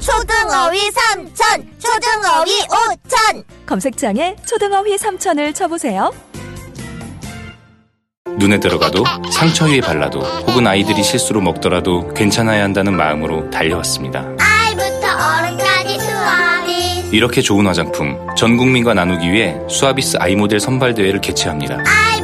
[0.00, 3.44] 초등어휘 삼천, 초등어휘 오천.
[3.66, 6.12] 검색창에 초등어휘 3천을 쳐보세요.
[8.38, 9.02] 눈에 들어가도
[9.32, 14.26] 상처 위에 발라도 혹은 아이들이 실수로 먹더라도 괜찮아야 한다는 마음으로 달려왔습니다.
[14.38, 17.16] 아이부터 어른까지 수아비.
[17.16, 21.82] 이렇게 좋은 화장품 전 국민과 나누기 위해 수아비스 아이 모델 선발 대회를 개최합니다.
[21.84, 22.15] 수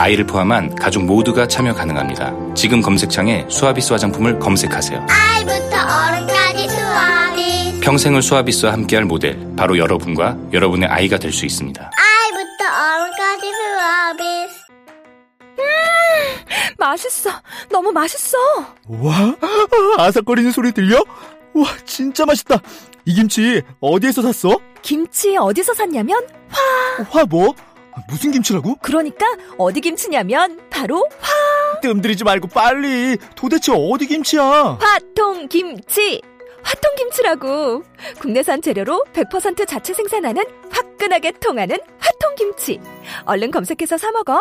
[0.00, 2.32] 아이를 포함한 가족 모두가 참여 가능합니다.
[2.54, 5.06] 지금 검색창에 수아비스 화장품을 검색하세요.
[5.10, 7.80] 아이부터 어른까지 수아비.
[7.80, 11.90] 평생을 수아비스와 함께할 모델 바로 여러분과 여러분의 아이가 될 수 있습니다.
[11.94, 14.24] 아이부터 어른까지 수아비.
[16.78, 17.30] 맛있어.
[17.70, 18.38] 너무 맛있어.
[18.88, 19.34] 와,
[19.98, 20.96] 아삭거리는 소리 들려?
[21.52, 22.56] 와, 진짜 맛있다.
[23.04, 24.58] 이 김치 어디에서 샀어?
[24.80, 26.26] 김치 어디서 샀냐면
[27.10, 27.54] 화 뭐?
[28.08, 28.76] 무슨 김치라고?
[28.82, 29.24] 그러니까
[29.58, 31.06] 어디 김치냐면 바로
[31.82, 33.16] 뜸들이지 말고 빨리.
[33.34, 34.78] 도대체 어디 김치야?
[34.80, 36.20] 화통 김치.
[36.62, 37.82] 화통 김치라고.
[38.20, 42.78] 국내산 재료로 100% 자체 생산하는 화끈하게 통하는 화통 김치.
[43.24, 44.40] 얼른 검색해서 사 먹어.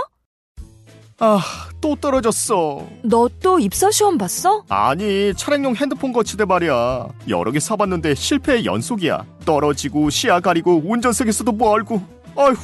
[1.22, 1.42] 아,
[1.82, 2.88] 또 떨어졌어.
[3.04, 4.64] 너 또 입사 시험 봤어?
[4.70, 7.08] 아니, 차량용 핸드폰 거치대 말이야.
[7.30, 9.26] 여러 개 사봤는데 실패의 연속이야.
[9.46, 12.02] 떨어지고 시야 가리고 운전석에서도 멀고.
[12.38, 12.56] 아휴,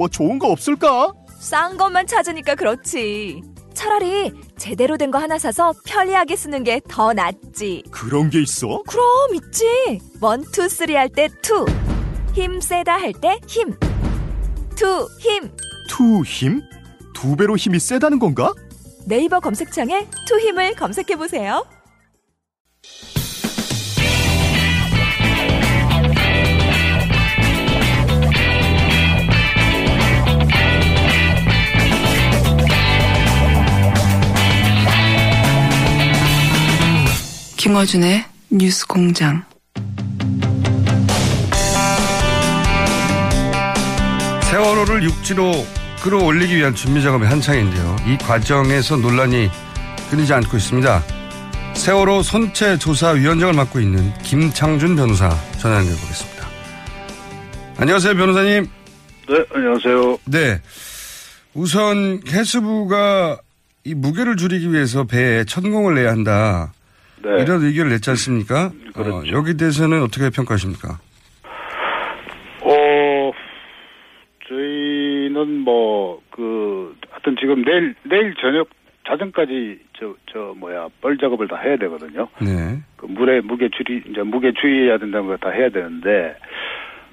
[0.00, 1.12] 뭐 좋은 거 없을까?
[1.38, 3.42] 싼 것만 찾으니까 그렇지.
[3.74, 7.82] 차라리 제대로 된 거 하나 사서 편리하게 쓰는 게 더 낫지.
[7.90, 8.82] 그런 게 있어?
[8.88, 10.00] 그럼 있지.
[10.22, 11.66] one, two, three 할 때 two.
[12.32, 13.74] 힘 세다 할 때 힘.
[14.74, 15.50] 투, 힘.
[15.86, 16.62] 투 힘?
[17.12, 18.54] 두 배로 힘이 세다는 건가?
[19.04, 21.66] 네이버 검색창에 투 힘을 검색해 보세요.
[37.60, 39.44] 김어준의 뉴스 공장.
[44.44, 45.52] 세월호를 육지로
[46.02, 47.96] 끌어올리기 위한 준비 작업이 한창인데요.
[48.06, 49.50] 이 과정에서 논란이
[50.08, 51.02] 끊이지 않고 있습니다.
[51.74, 55.28] 세월호 선체 조사 위원장을 맡고 있는 김창준 변호사
[55.58, 56.46] 전화 연결해 보겠습니다.
[57.76, 58.70] 안녕하세요, 변호사님.
[59.28, 60.18] 네, 안녕하세요.
[60.24, 60.62] 네.
[61.52, 63.38] 우선 해수부가
[63.84, 66.72] 이 무게를 줄이기 위해서 배에 천공을 내야 한다.
[67.22, 67.42] 네.
[67.42, 68.70] 이런 의견을 냈지 않습니까?
[68.94, 69.16] 그렇죠.
[69.16, 70.98] 어, 여기 대해서는 어떻게 평가하십니까?
[72.62, 73.32] 어,
[74.48, 78.68] 저희는 뭐, 그, 하여튼 지금 내일, 내일 저녁
[79.06, 82.28] 자정까지 저, 저, 뭐야, 뻘 작업을 다 해야 되거든요.
[82.40, 82.78] 네.
[82.96, 86.36] 그 물에 무게 줄이, 이제 무게 주의해야 된다는 걸 다 해야 되는데,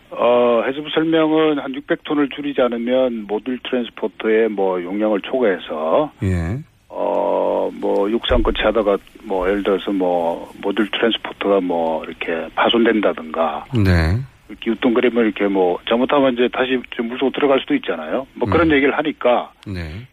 [0.09, 6.59] 어, 해수부 설명은 한 600톤을 줄이지 않으면 모듈 트랜스포터의 뭐 용량을 초과해서, 예.
[6.90, 14.20] 어, 뭐, 육상 거치 하다가, 뭐, 예를 들어서 뭐, 모듈 트랜스포터가 뭐, 이렇게 파손된다든가, 네.
[14.50, 18.25] 이렇게 유통그림을 이렇게 뭐, 잘못하면 이제 다시 좀 물속 들어갈 수도 있잖아요.
[18.36, 18.75] 뭐 그런 음.
[18.75, 20.08] 얘기를 하니까, 네.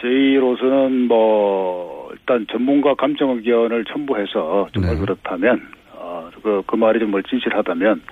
[0.00, 5.00] 저희로서는 뭐, 일단 전문가 감정 의견을 첨부해서 정말 네.
[5.00, 8.02] 그렇다면, 어, 그, 그 말이 정말 진실하다면,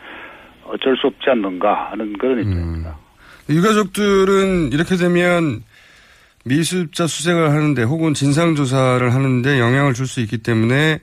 [0.64, 2.96] 어쩔 수 없지 않는가 하는 그런 입장입니다.
[3.48, 5.62] 유가족들은 이렇게 되면
[6.48, 10.98] 미습자 수색을 하는데 혹은 진상조사를 하는데 영향을 줄 수 있기 때문에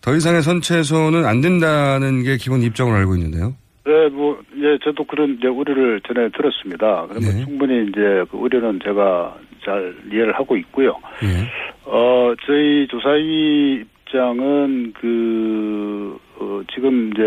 [0.00, 3.54] 더 이상의 선체에서는 안 된다는 게 기본 입장으로 알고 있는데요.
[3.84, 7.06] 네, 뭐, 예, 저도 그런 이제 우려를 전에 들었습니다.
[7.08, 7.44] 그러면 네.
[7.44, 10.96] 충분히 이제 그 우려는 제가 잘 이해를 하고 있고요.
[11.24, 11.50] 예.
[11.84, 17.22] 어, 저희 조사위 입장은 그, 어, 지금 이제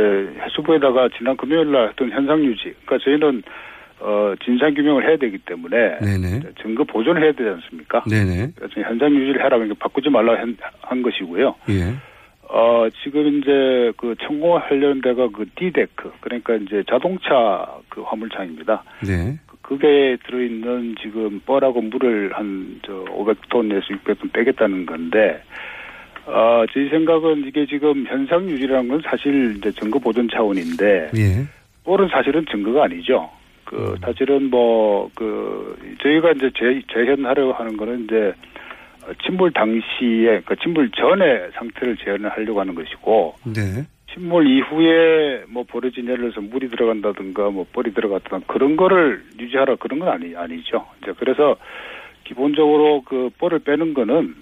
[0.45, 2.73] 해수부에다가 지난 금요일 날 했던 현상 유지.
[2.85, 3.43] 그러니까 저희는
[3.99, 6.41] 어, 진상 규명을 해야 되기 때문에 네네.
[6.61, 8.03] 증거 보존을 해야 되지 않습니까?
[8.09, 8.51] 네네.
[8.55, 11.55] 그래서 현상 유지를 이렇게 바꾸지 말라 한, 한 것이고요.
[11.69, 11.93] 예.
[12.49, 18.83] 어, 지금 이제 그 천공 관련돼가 그 디데크 그러니까 이제 자동차 그 화물차입니다.
[19.07, 19.39] 네.
[19.61, 25.41] 그게 들어있는 지금 뻘하고 물을 한 저 500톤에서 600톤 빼겠다는 건데
[26.25, 31.47] 어, 저희 생각은 이게 지금 현상 유지라는 건 사실 이제 증거 보존 차원인데 예.
[31.83, 33.29] 뻘은 사실은 증거가 아니죠.
[33.65, 38.33] 그 사실은 뭐 그 저희가 이제 재, 재현하려고 하는 거는 이제
[39.05, 43.85] 어, 침몰 당시에 그 침몰 전에 상태를 재현을 하려고 하는 것이고 네.
[44.13, 49.99] 침몰 이후에 뭐 벌어진 예를 들어서 물이 들어간다든가 뭐 뻘이 들어갔다든가 그런 거를 유지하라 그런
[49.99, 50.85] 건 아니 아니죠.
[51.01, 51.55] 이제 그래서
[52.23, 54.35] 기본적으로 그 뻘을 빼는 거는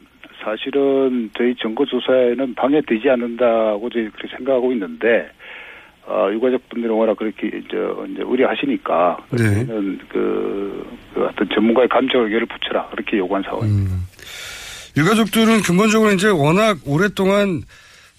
[0.43, 5.29] 사실은 저희 정거 조사에는 방해되지 않는다고 저희 그렇게 생각하고 있는데
[6.11, 7.77] 어, 유가족 분들이 워낙 그렇게 이제,
[8.11, 9.65] 이제 우려하시니까 네.
[10.09, 13.95] 그, 그 어떤 전문가의 감정 의견을 붙여라 그렇게 요구한 상황입니다.
[13.95, 14.01] 음.
[14.97, 17.61] 유가족들은 근본적으로 이제 워낙 오랫동안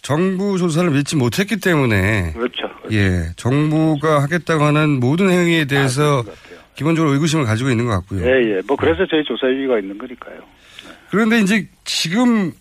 [0.00, 2.70] 정부 조사를 믿지 못했기 때문에 그렇죠.
[2.92, 6.58] 예 정부가 하겠다고 하는 모든 행위에 대해서 아, 것 같아요.
[6.74, 8.24] 기본적으로 의구심을 가지고 있는 것 같고요.
[8.24, 8.62] 예, 예.
[8.66, 10.38] 뭐 그래서 저희 조사위가 있는 거니까요.
[11.10, 12.52] 그런데 이제 지금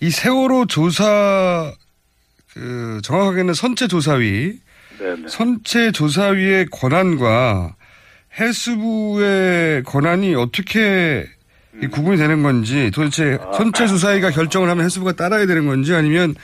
[0.00, 1.72] 이 세월호 조사
[2.54, 4.58] 그 정확하게는 선체 조사위
[4.98, 5.22] 네, 네.
[5.26, 7.74] 선체 조사위의 권한과
[8.38, 11.26] 해수부의 권한이 어떻게
[11.82, 16.34] 이 구분이 되는 건지 도대체 선체 조사위가 결정을 하면 해수부가 따라야 되는 건지 아니면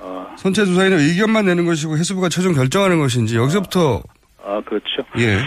[0.00, 4.02] 아, 선체 조사위는 의견만 내는 것이고 해수부가 최종 결정하는 것인지 여기서부터
[4.44, 5.02] 아, 그렇죠.
[5.18, 5.38] 예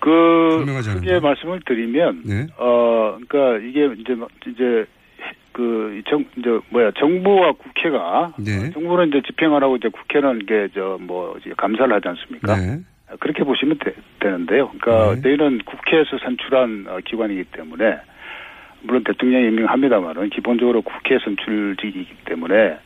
[0.00, 0.64] 그.
[0.64, 2.46] 크게 말씀을 드리면, 네.
[2.56, 4.86] 어, 그러니까 이게 이제, 막 이제,
[5.58, 8.70] 그, 정, 이제, 뭐야, 정부와 국회가, 네.
[8.70, 12.56] 정부는 이제 집행하라고 이제 국회는 이게, 저, 뭐, 이제 감사를 하지 않습니까?
[12.56, 12.78] 네.
[13.18, 15.22] 그렇게 보시면 되, 는데요 그러니까 네.
[15.22, 17.96] 저희는 국회에서 선출한 어, 기관이기 때문에
[18.82, 22.76] 물론 대통령이 임명합니다만은 기본적으로 국회 선출직이기 때문에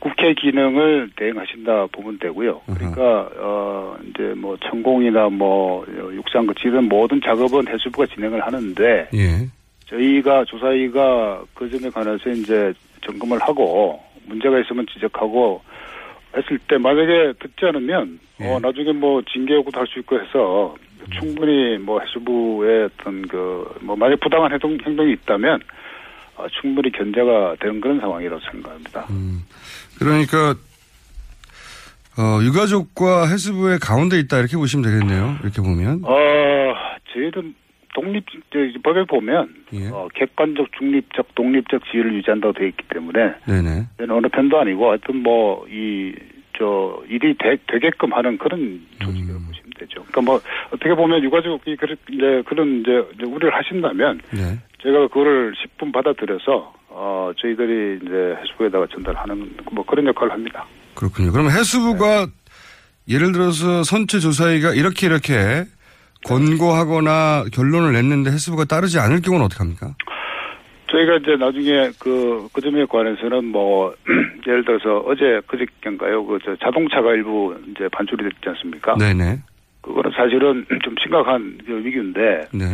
[0.00, 2.62] 국회 기능을 대행하신다 보면 되고요.
[2.66, 9.08] 그러니까 어 이제 뭐 천공이나 뭐 어, 육상 거치 이런 모든 작업은 해수부가 진행을 하는데
[9.14, 9.48] 예.
[9.88, 12.72] 저희가 조사위가 그 점에 관해서 이제
[13.04, 15.62] 점검을 하고 문제가 있으면 지적하고
[16.36, 20.74] 했을 때 만약에 듣지 않으면 어 나중에 뭐 징계 요구도 할 수 있고 해서
[21.18, 25.60] 충분히 뭐 해수부의 어떤 그 뭐 만약 부당한 행동, 행동이 있다면
[26.36, 29.06] 어, 충분히 견제가 되는 그런 상황이라고 생각합니다.
[29.98, 30.54] 그러니까
[32.18, 35.38] 어, 유가족과 해수부의 가운데 있다 이렇게 보시면 되겠네요.
[35.42, 36.74] 이렇게 보면 어
[37.12, 37.54] 저희는
[37.96, 39.88] 독립 저, 법에 보면 예.
[39.88, 43.86] 어, 객관적 중립적 독립적 지위를 유지한다고 되어 있기 때문에 네네.
[44.10, 49.46] 어느 편도 아니고 하여튼 뭐 이 저 일이 되, 되게끔 하는 그런 조직이라고 음.
[49.46, 50.04] 보시면 되죠.
[50.04, 50.40] 그러니까 뭐
[50.70, 54.58] 어떻게 보면 유가족이 그런 이제 그런 이제, 우려를 하신다면 네.
[54.82, 60.64] 제가 그거를 10분 받아들여서 어 저희들이 이제 해수부에다가 전달하는 뭐 그런 역할을 합니다.
[60.94, 61.32] 그렇군요.
[61.32, 62.26] 그럼 해수부가
[63.08, 65.64] 예를 들어서 선체 조사위가 이렇게 이렇게
[66.24, 69.94] 권고하거나 결론을 냈는데 해수부가 따르지 않을 경우는 어떻게 합니까?
[70.90, 73.94] 저희가 이제 나중에 그, 그 점에 관해서는 뭐,
[74.46, 76.24] 예를 들어서 어제 그저께인가요?
[76.24, 78.94] 그, 저 자동차가 일부 이제 반출이 됐지 않습니까?
[78.96, 79.38] 네네.
[79.82, 82.64] 그거는 사실은 좀 심각한 그 위기인데, 네.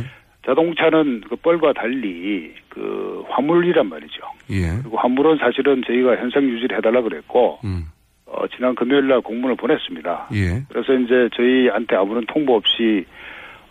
[0.44, 4.22] 자동차는 그 뻘과 달리 그 화물이란 말이죠.
[4.50, 4.76] 예.
[4.82, 7.86] 그리고 화물은 사실은 저희가 현상 유지를 해달라 그랬고, 음.
[8.26, 10.28] 어, 지난 금요일 날 공문을 보냈습니다.
[10.34, 10.62] 예.
[10.68, 13.04] 그래서 이제 저희한테 아무런 통보 없이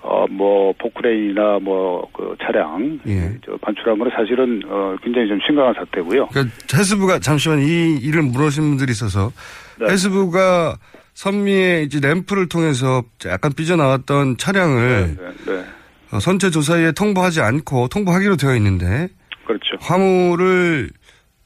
[0.02, 3.38] 어, 뭐, 포크레인이나 뭐, 그 차량, 예.
[3.46, 6.28] 저 반출한 거는 사실은, 어, 굉장히 좀 심각한 사태고요.
[6.28, 9.32] 그러니까 해수부가 잠시만 이 일을 물으신 분들이 있어서
[9.80, 9.92] 네.
[9.92, 10.78] 해수부가
[11.14, 15.66] 선미의 이제 램프를 통해서 약간 삐져나왔던 차량을 네, 네.
[16.12, 19.08] 어, 선체 조사에 통보하지 않고 통보하기로 되어 있는데
[19.46, 19.78] 그렇죠.
[19.82, 20.90] 화물을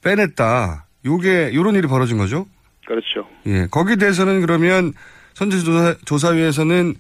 [0.04, 0.86] 빼냈다.
[1.06, 2.46] 요게 요런 일이 벌어진 거죠?
[2.86, 3.28] 그렇죠.
[3.48, 3.68] 예.
[3.70, 4.94] 거기에 대해서는 그러면
[5.34, 6.96] 선체 조사 조사위에서는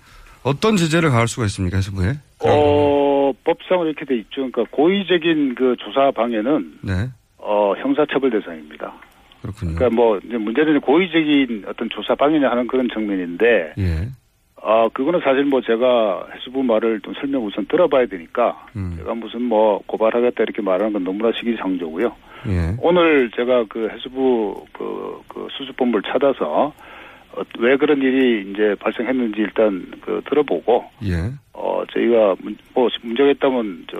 [0.45, 2.13] 어떤 제재를 가할 수가 있습니까, 해수부에?
[2.45, 4.49] 어, 법상은 이렇게 돼 있죠.
[4.49, 7.09] 그러니까 고의적인 그 조사 방해는, 네.
[7.39, 8.93] 어, 형사처벌 대상입니다.
[9.41, 9.73] 그렇군요.
[9.73, 14.07] 그러니까 뭐, 이제 문제는 고의적인 어떤 조사 방해냐 하는 그런 측면인데, 예.
[14.61, 18.95] 아, 그거는 사실 뭐 제가 해수부 말을 좀 설명 우선 들어봐야 되니까, 음.
[18.99, 22.15] 제가 무슨 뭐 고발하겠다 이렇게 말하는 건 너무나 시기상조고요.
[22.49, 22.75] 예.
[22.79, 26.73] 오늘 제가 그 해수부 그, 그 수습본부를 찾아서 어,
[27.59, 31.31] 왜 그런 일이 이제 발생했는지 일단 그 들어보고 예.
[31.53, 33.97] 어 저희가 문, 뭐 문제가 있다면 저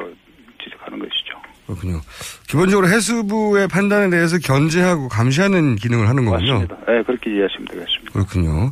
[0.63, 1.35] 지적하는 것이죠.
[1.65, 1.99] 그렇군요.
[2.47, 6.53] 기본적으로 해수부의 판단에 대해서 견제하고 감시하는 기능을 하는 거군요.
[6.59, 6.77] 맞습니다.
[6.87, 8.11] 네, 그렇게 이해하시면 되겠습니다.
[8.13, 8.71] 그렇군요.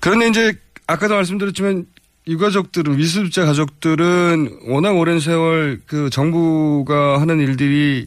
[0.00, 0.52] 그런데 이제
[0.86, 1.86] 아까도 말씀드렸지만
[2.26, 8.06] 유가족들은 미수자 가족들은 워낙 오랜 세월 그 정부가 하는 일들이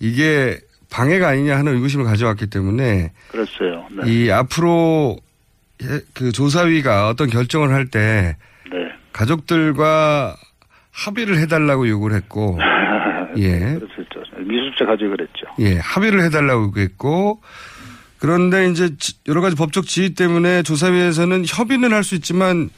[0.00, 0.58] 이게
[0.90, 3.86] 방해가 아니냐 하는 의구심을 가져왔기 때문에 그렇어요.
[4.02, 4.10] 네.
[4.10, 5.18] 이 앞으로
[5.82, 8.36] 해- 그 조사위가 어떤 결정을 할때
[8.70, 8.78] 네.
[9.12, 10.36] 가족들과
[10.92, 12.58] 합의를 해달라고 요구를 했고
[13.36, 13.58] 예.
[13.58, 13.98] 그렇죠.
[14.38, 15.46] 미수자 가족이 그랬죠.
[15.58, 17.40] 예, 합의를 해달라고 했고,
[18.18, 22.70] 그런데 이제 지- 여러 가지 법적 지위 때문에 조사위에서는 협의는 할 수 있지만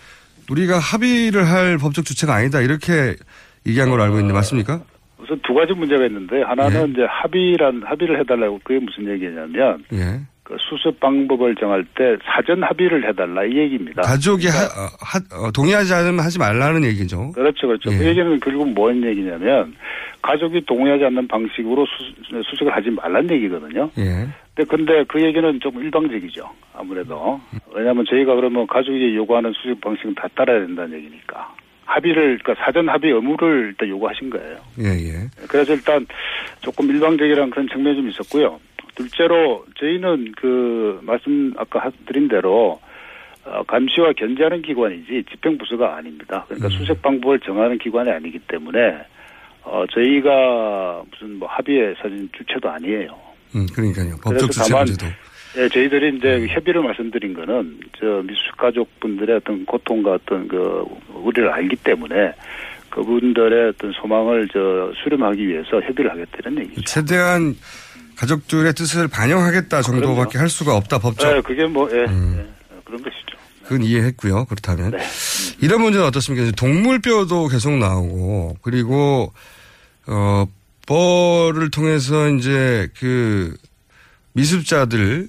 [0.51, 3.15] 우리가 합의를 할 법적 주체가 아니다 이렇게
[3.67, 4.81] 얘기한 걸로 알고 있는데 맞습니까?
[5.23, 6.93] 우선 두 가지 문제가 있는데 하나는 예.
[6.93, 13.09] 이제 합의란 합의를 해달라고 그게 무슨 얘기냐면 예, 그 수습 방법을 정할 때 사전 합의를
[13.09, 14.03] 해달라 이 얘기입니다.
[14.03, 17.33] 가족이 하, 어, 하, 어, 동의하지 않으면 하지 말라는 얘기죠.
[17.33, 17.93] 그렇죠, 그렇죠.
[17.93, 17.99] 예.
[17.99, 19.75] 그 얘기는 결국 뭔 얘기냐면
[20.23, 23.91] 가족이 동의하지 않는 방식으로 수, 수색을 하지 말란 얘기거든요.
[23.99, 24.27] 예.
[24.55, 26.45] 근데 근데 그 얘기는 좀 일방적이죠.
[26.75, 27.41] 아무래도
[27.73, 31.55] 왜냐하면 저희가 그러면 가족이 요구하는 수색 방식은 다 따라야 된다는 얘기니까
[31.91, 34.57] 합의를 그러니까 사전 합의 의무를 일단 요구하신 거예요.
[34.79, 35.13] 예, 예.
[35.49, 36.07] 그래서 일단
[36.61, 38.61] 조금 일방적이라는 그런 측면이 좀 있었고요.
[38.95, 42.81] 둘째로 저희는 그 말씀 아까 하- 드린 대로
[43.45, 46.45] 어, 감시와 견제하는 기관이지 집행부서가 아닙니다.
[46.47, 46.71] 그러니까 음.
[46.71, 48.79] 수색 방법을 정하는 기관이 아니기 때문에
[49.63, 53.19] 어, 저희가 무슨 뭐 합의의 사진 주체도 아니에요.
[53.57, 54.15] 음, 그러니까요.
[54.23, 55.07] 법적 주체 다만 문제도.
[55.57, 61.77] 예, 저희들이 이제 협의를 말씀드린 거는 저 미수 가족분들의 어떤 고통과 어떤 그 우려를 알기
[61.77, 62.33] 때문에
[62.91, 66.83] 그분들의 어떤 소망을 저 수렴하기 위해서 협의를 하겠다는 얘기죠.
[66.83, 67.57] 최대한
[68.17, 71.37] 가족들의 뜻을 반영하겠다 정도밖에 할 수가 없다 법적.
[71.37, 72.37] 예, 그게 뭐 예, 음.
[72.39, 73.37] 예, 그런 것이죠.
[73.65, 74.45] 그건 이해했고요.
[74.47, 74.99] 그렇다면 네.
[75.61, 76.51] 이런 문제는 어떻습니까?
[76.53, 79.33] 동물뼈도 계속 나오고 그리고
[80.07, 80.45] 어
[80.87, 83.55] 뻘을 통해서 이제 그
[84.33, 85.29] 미습자들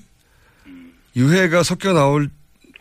[1.15, 2.27] 유해가 섞여 나올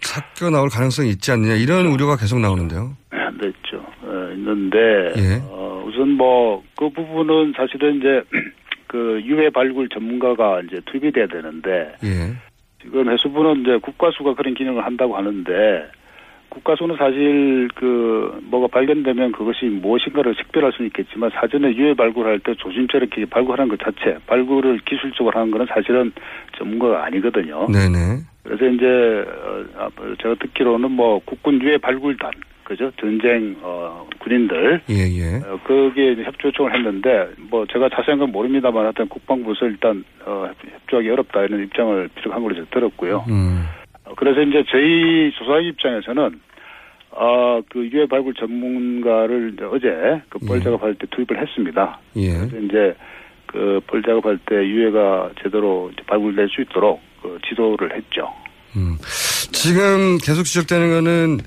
[0.00, 2.96] 섞여 나올 가능성이 있지 않느냐 이런 우려가 계속 나오는데요.
[3.12, 3.84] 네, 있죠.
[4.02, 4.78] 어, 있는데
[5.16, 5.40] 예.
[5.42, 8.22] 어, 우선 뭐 그 부분은 사실은 이제
[8.88, 12.34] 그 유해 발굴 전문가가 이제 투입이 돼야 되는데 예.
[12.80, 15.50] 지금 해수부는 이제 국가수가 그런 기능을 한다고 하는데
[16.50, 23.20] 국가수는 사실 그 뭐가 발견되면 그것이 무엇인가를 식별할 수는 있겠지만 사전에 유해 발굴할 때 조심스럽게
[23.20, 26.12] 이렇게 발굴하는 것 자체 발굴을 기술적으로 하는 거는 사실은
[26.58, 27.68] 전문가가 아니거든요.
[27.68, 28.20] 네네.
[28.42, 29.88] 그래서 이제 어, 아,
[30.20, 32.30] 제가 듣기로는 뭐 국군 유해 발굴단
[32.64, 35.42] 그죠 전쟁 어, 군인들 예예.
[35.46, 41.10] 어, 거기에 협조 요청을 했는데 뭐 제가 자세한 건 모릅니다만 하여튼 국방부에서 일단 어, 협조하기
[41.10, 43.24] 어렵다 이런 입장을 비력한 걸로 제가 들었고요.
[43.28, 43.64] 음.
[44.10, 46.40] 어, 그래서 이제 저희 조사의 입장에서는
[47.12, 50.62] 어, 그 유해 발굴 전문가를 이제 어제 그뻘 예.
[50.62, 51.98] 작업할 때 투입을 했습니다.
[52.16, 52.32] 예.
[52.32, 52.94] 그래서 이제
[53.46, 58.28] 그뻘 작업할 때 유해가 제대로 발굴될 수 있도록 그 지도를 했죠.
[58.76, 58.96] 음.
[59.52, 61.38] 지금 계속 지적되는 거는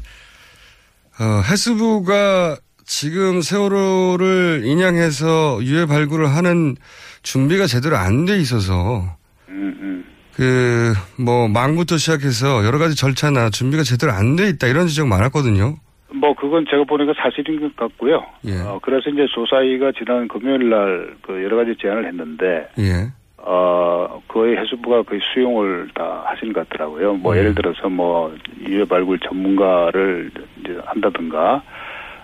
[1.19, 6.75] 어, 해수부가 지금 세월호를 인양해서 유해 발굴을 하는
[7.21, 9.03] 준비가 제대로 안 돼 있어서
[9.47, 10.05] 음, 음.
[10.35, 15.75] 그 뭐 망부터 시작해서 여러 가지 절차나 준비가 제대로 안 돼 있다 이런 지적 많았거든요.
[16.13, 18.23] 뭐 그건 제가 보니까 사실인 것 같고요.
[18.45, 18.59] 예.
[18.61, 23.11] 어, 그래서 이제 조사위가 지난 금요일 날 그 여러 가지 제안을 했는데 예.
[23.37, 27.15] 어 거의 해수부가 거의 수용을 다 하신 것 같더라고요.
[27.15, 27.37] 뭐 음.
[27.37, 28.33] 예를 들어서 뭐
[28.67, 31.61] 유해 발굴 전문가를 이제 한다든가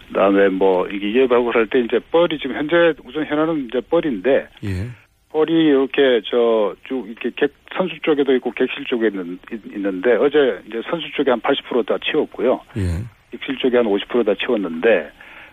[0.08, 4.88] 그다음에 뭐 이게 유해 발굴할 때 이제 뻘이 지금 현재 우선 현안은 이제 뻘인데 예.
[5.32, 9.38] 뻘이 이렇게 저 쭉 이렇게 객 선수 쪽에도 있고 객실 쪽에 있는
[9.76, 12.62] 있는데 어제 이제 선수 쪽에 한 80%다 치웠고요.
[12.78, 12.82] 예.
[13.32, 15.12] 객실 쪽에 한 50%다 치웠는데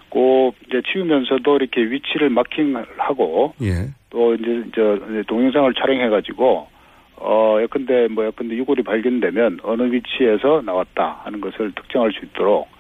[0.09, 3.91] 꼭 이제 치우면서도 이렇게 위치를 마킹하고 예.
[4.11, 6.69] 또 이제 저 동영상을 촬영해 가지고
[7.17, 12.76] 어 예컨대 뭐 예컨대 유골이 발견되면 어느 위치에서 나왔다 하는 것을 특정할 수 있도록 에,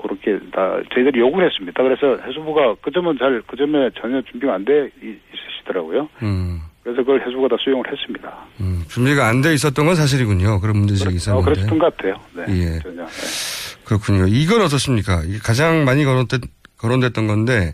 [0.00, 1.82] 그렇게 다 저희들이 요구를 했습니다.
[1.82, 6.08] 그래서 해수부가 그 점은 잘 그 점에 전혀 준비가 안 돼 있으시더라고요.
[6.22, 6.60] 음.
[6.82, 8.32] 그래서 그걸 해수부가 다 수용을 했습니다.
[8.60, 8.84] 음.
[8.88, 10.60] 준비가 안 돼 있었던 건 사실이군요.
[10.60, 10.76] 그런
[11.10, 11.44] 어, 있었는데.
[11.52, 12.14] 그랬던 것 같아요.
[12.34, 12.44] 네.
[12.48, 12.78] 예.
[12.80, 13.04] 전혀.
[13.06, 13.84] 네.
[13.84, 14.26] 그렇군요.
[14.28, 15.22] 이건 어떻습니까?
[15.42, 16.40] 가장 많이 거론됐,
[16.78, 17.72] 거론됐던 건데 네.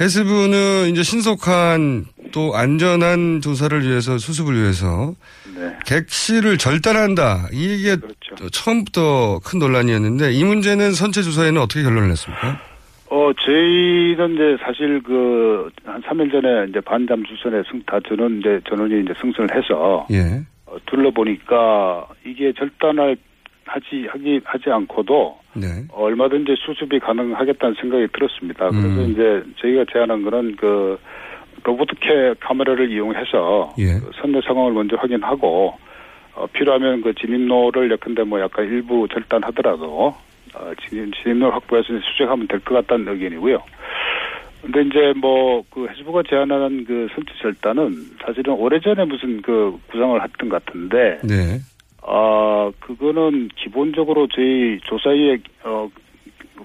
[0.00, 5.12] 해수부는 이제 신속한 또 안전한 조사를 위해서 수습을 위해서
[5.54, 5.76] 네.
[5.84, 7.48] 객실을 절단한다.
[7.52, 8.48] 이게 그렇죠.
[8.50, 12.70] 처음부터 큰 논란이었는데 이 문제는 선체 조사에는 어떻게 결론을 냈습니까?
[13.10, 18.60] 어, 저희는 이제 사실 그, 한 3일 전에 이제 반잠 수선에 승, 다 전원, 이제
[18.68, 20.42] 전원이 이제 승선을 해서, 예.
[20.66, 23.16] 어, 둘러보니까 이게 절단을
[23.70, 25.66] 하지, 하기, 하지 않고도, 네.
[25.92, 28.68] 어, 얼마든지 수습이 가능하겠다는 생각이 들었습니다.
[28.70, 29.10] 그래서 음.
[29.10, 30.98] 이제 저희가 제안한 거는 그,
[31.62, 34.00] 로보트캐 카메라를 이용해서, 예.
[34.00, 35.74] 그 선내 상황을 먼저 확인하고,
[36.34, 40.14] 어, 필요하면 그 진입로를 예컨대 뭐 약간 일부 절단하더라도,
[40.54, 43.62] 어, 진입, 진입로를 확보해서 수색하면 될 것 같다는 의견이고요.
[44.62, 47.92] 근데 이제 뭐 그 해수부가 제안하는 그 선체 절단은
[48.24, 51.58] 사실은 오래전에 무슨 그 구상을 했던 것 같은데, 네.
[52.02, 55.88] 아, 그거는 기본적으로 저희 조사의 어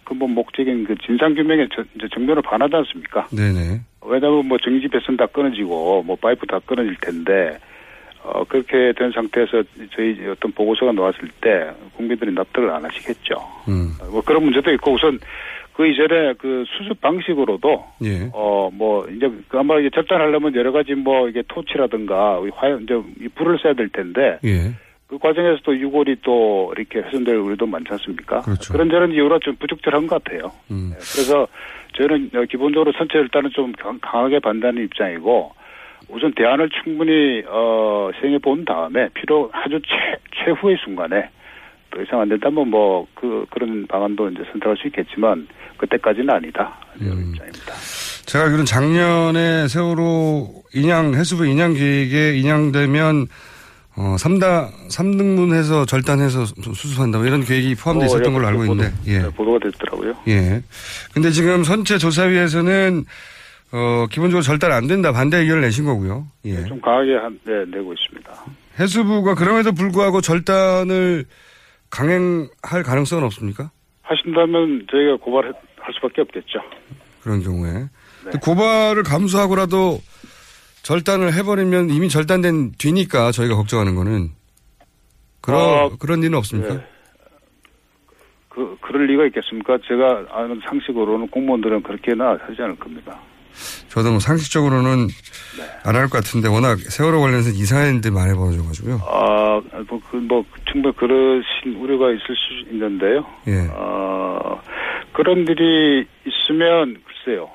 [0.03, 0.95] 근본 목적인 그
[1.73, 3.27] 저- 이제 정면을 반하지 않습니까?
[3.31, 3.81] 네네.
[4.05, 7.57] 왜냐하면 뭐 전기 배선 다 끊어지고 뭐 파이프 다 끊어질 텐데
[8.23, 9.63] 어 그렇게 된 상태에서
[9.95, 13.35] 저희 어떤 보고서가 나왔을 때 국민들이 납득을 안 하시겠죠.
[13.67, 13.91] 음.
[14.11, 15.19] 뭐 그런 문제도 있고 우선
[15.73, 18.29] 그 이전에 그 수습 방식으로도 예.
[18.31, 23.27] 어뭐 이제 그 아마 이게 절단하려면 여러 가지 뭐 이게 토치라든가 이 화염 이제 이
[23.29, 24.71] 불을 써야 될 텐데 예.
[25.07, 28.41] 그 과정에서 또 유골이 또 이렇게 훼손될 우리도 많지 않습니까?
[28.41, 28.75] 그렇죠.
[28.77, 30.51] 런 저런 이유로 좀 부적절한 것 같아요.
[30.71, 30.89] 음.
[30.93, 31.47] 네, 그래서
[31.95, 35.53] 저는 어, 기본적으로 선체 일단은 좀 강- 강하게 반대하는 입장이고
[36.09, 41.29] 우선 대안을 충분히 어 생각해 본 다음에 필요 아주 최 최후의 순간에
[41.91, 45.47] 더 이상 안 된다면 뭐 그 그런 방안도 이제 선택할 수 있겠지만
[45.77, 47.31] 그때까지는 아니다 이런 음.
[47.31, 47.73] 입장입니다.
[48.25, 53.27] 제가 알기로는 작년에 세월호 인양, 해수부 인양 계획에 인양되면
[53.97, 57.17] 어, 3다, 3등분해서 절단해서 좀 수습한다.
[57.19, 59.19] 뭐 이런 계획이 포함되어 있었던 어, 걸로 알고 보도- 있는데, 예.
[59.19, 60.13] 네, 보도가 됐더라고요.
[60.27, 60.61] 예.
[61.13, 63.05] 근데 지금 선체 조사위에서는,
[63.71, 65.13] 어, 기본적으로 절단 안 된다.
[65.13, 66.27] 반대 의견을 내신 거고요.
[66.45, 66.65] 예.
[66.65, 68.33] 좀 강하게 한, 네, 내고 있습니다.
[68.79, 71.25] 해수부가 그럼에도 불구하고 절단을
[71.89, 73.71] 강행할 가능성은 없습니까?
[74.01, 75.53] 하신다면 저희가 고발할
[75.95, 76.59] 수밖에 없겠죠.
[77.21, 77.71] 그런 경우에.
[78.25, 78.31] 네.
[78.41, 80.01] 고발을 감수하고라도
[80.85, 84.29] 절단을 해버리면 이미 절단된 뒤니까 저희가 걱정하는 거는
[85.41, 86.75] 그런 어, 그런 일은 없습니까?
[86.75, 86.87] 네.
[88.49, 89.79] 그 그럴 리가 있겠습니까?
[89.87, 93.19] 제가 아는 상식으로는 공무원들은 그렇게나 하지 않을 겁니다.
[93.87, 95.63] 저도 뭐 상식적으로는 네.
[95.85, 98.99] 안할 것 같은데 워낙 세월호 관련해서 이상한 일들이 많이 벌어져가지고요.
[99.07, 103.25] 아, 뭐, 그, 뭐, 충분히 그러신 우려가 있을 수 있는데요.
[103.47, 103.67] 예.
[103.71, 104.61] 어,
[105.13, 107.49] 그런 일이 있으면, 글쎄요,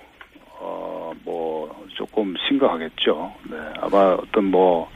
[0.59, 3.31] 어, 뭐, 조금 심각하겠죠.
[3.51, 3.57] 네.
[3.83, 4.89] 아마 어떤 뭐,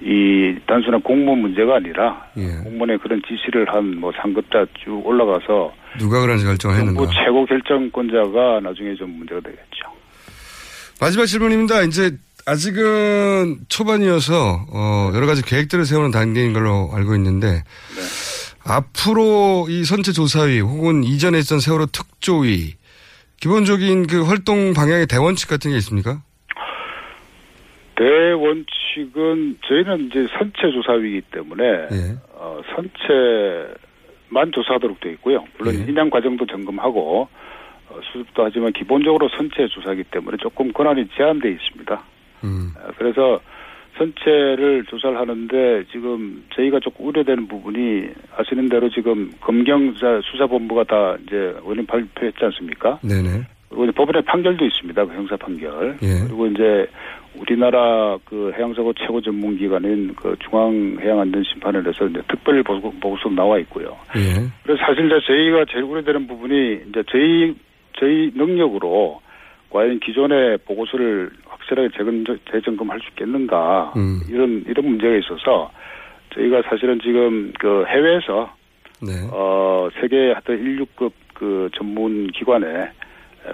[0.00, 2.48] 이, 단순한 공무원 문제가 아니라, 예.
[2.64, 7.06] 공무원의 그런 지시를 한 뭐 상급자 쭉 올라가서, 누가 그런지 결정을 했는가.
[7.24, 9.86] 최고 결정권자가 나중에 좀 문제가 되겠죠.
[11.00, 11.82] 마지막 질문입니다.
[11.82, 12.10] 이제
[12.46, 17.62] 아직은 초반이어서 어, 여러 가지 계획들을 세우는 단계인 걸로 알고 있는데
[18.64, 22.74] 앞으로 이 선체 조사위 혹은 이전에 있던 세월호 특조위
[23.40, 26.22] 기본적인 그 활동 방향의 대원칙 같은 게 있습니까?
[27.94, 32.16] 대원칙은 저희는 이제 선체 조사위이기 때문에 예.
[32.34, 35.44] 어, 선체만 조사하도록 되어 있고요.
[35.58, 35.90] 물론 예.
[35.90, 37.28] 인양 과정도 점검하고
[37.88, 42.02] 어, 수습도 하지만 기본적으로 선체 조사이기 때문에 조금 권한이 제한되어 있습니다.
[42.44, 42.72] 음.
[42.76, 43.40] 어, 그래서
[43.98, 51.54] 선체를 조사를 하는데 지금 저희가 조금 우려되는 부분이 아시는 대로 지금 검경자 수사본부가 다 이제
[51.62, 52.98] 원인 발표했지 않습니까?
[53.02, 53.44] 네네.
[53.68, 55.04] 그리고 법원의 판결도 있습니다.
[55.06, 55.98] 그 형사 판결.
[56.02, 56.26] 예.
[56.26, 56.86] 그리고 이제
[57.36, 63.96] 우리나라 그 해양사고 최고 전문 기관인 그 중앙해양안전심판원에서 이제 특별 보고, 보고서 나와 있고요.
[64.16, 64.46] 예.
[64.62, 67.54] 그래서 사실 이제 저희가 제일 우려되는 부분이 이제 저희
[67.98, 69.20] 저희 능력으로
[69.70, 74.20] 과연 기존의 보고서를 확실하게 재건, 재점검할 수 있겠는가 음.
[74.28, 75.70] 이런 이런 문제가 있어서
[76.34, 78.54] 저희가 사실은 지금 그 해외에서
[79.00, 79.12] 네.
[79.32, 82.90] 어 세계 하여튼 1류급 그 전문 기관에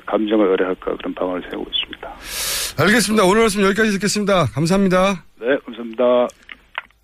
[0.06, 2.08] 감정을 의뢰할까 그런 방안을 세우고 있습니다.
[2.78, 3.24] 알겠습니다.
[3.24, 4.46] 오늘 말씀 여기까지 듣겠습니다.
[4.46, 5.24] 감사합니다.
[5.40, 6.28] 네, 감사합니다.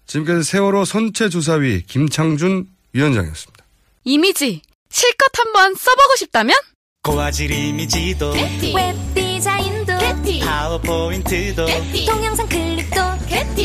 [0.07, 3.65] 지금까지 세월호 선체 조사위 김창준 위원장이었습니다.
[4.05, 6.55] 이미지 실컷 한번 써보고 싶다면
[7.03, 9.93] 고화질 이미지도 웹 디자인도
[10.45, 11.67] 파워포인트도
[12.07, 13.01] 동영상 클립도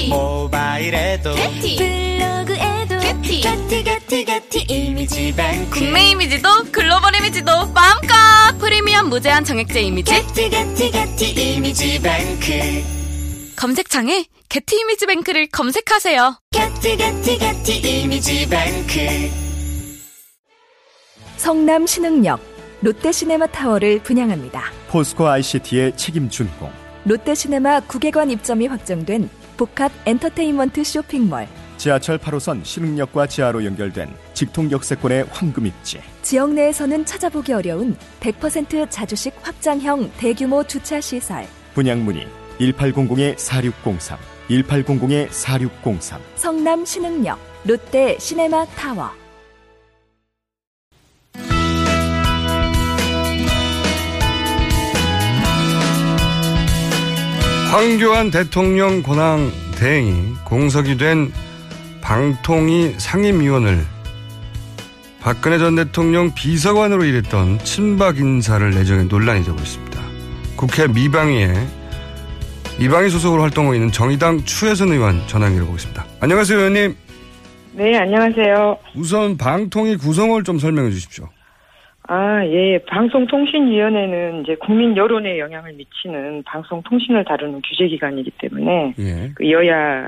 [0.10, 9.82] 모바일에도 블로그에도 게티 게티 게티 이미지 뱅크 국내 이미지도 글로벌 이미지도 마음껏 프리미엄 무제한 정액제
[9.82, 16.40] 이미지 게티 게티 게티 이미지 뱅크 검색창에 게티 이미지 뱅크를 검색하세요.
[16.52, 19.30] 게티 게티 게티 이미지 뱅크
[21.38, 22.40] 성남 신흥역
[22.82, 24.64] 롯데시네마 타워를 분양합니다.
[24.88, 26.72] 포스코 ICT의 책임 준공.
[27.06, 31.48] 롯데시네마 구개관 입점이 확정된 복합 엔터테인먼트 쇼핑몰.
[31.80, 36.02] 지하철 8호선 신흥역과 지하로 연결된 직통 역세권의 황금 입지.
[36.22, 41.48] 지역 내에서는 찾아보기 어려운 100% 자주식 확장형 대규모 주차 시설.
[41.74, 42.28] 분양 문의
[42.60, 44.18] 1800-4603,
[44.50, 46.20] 1800-4603.
[46.36, 49.10] 성남 신흥역 롯데 시네마 타워.
[57.72, 61.32] 황교안 대통령 권한 대행이 공석이 된
[62.02, 63.80] 방통위 상임위원을
[65.22, 70.00] 박근혜 전 대통령 비서관으로 일했던 친박 인사를 내정해 논란이 되고 있습니다.
[70.56, 71.54] 국회 미방위에
[72.80, 76.06] 미방위 소속으로 활동하고 있는 정의당 추혜선 의원 전화기를 보겠습니다.
[76.22, 76.96] 안녕하세요, 의원님.
[77.74, 78.78] 네, 안녕하세요.
[78.96, 81.28] 우선 방통위 구성을 좀 설명해 주십시오.
[82.08, 82.80] 아, 예.
[82.90, 89.32] 방송통신위원회는 이제 국민 여론에 영향을 미치는 방송통신을 다루는 규제기관이기 때문에 예.
[89.36, 90.08] 그 여야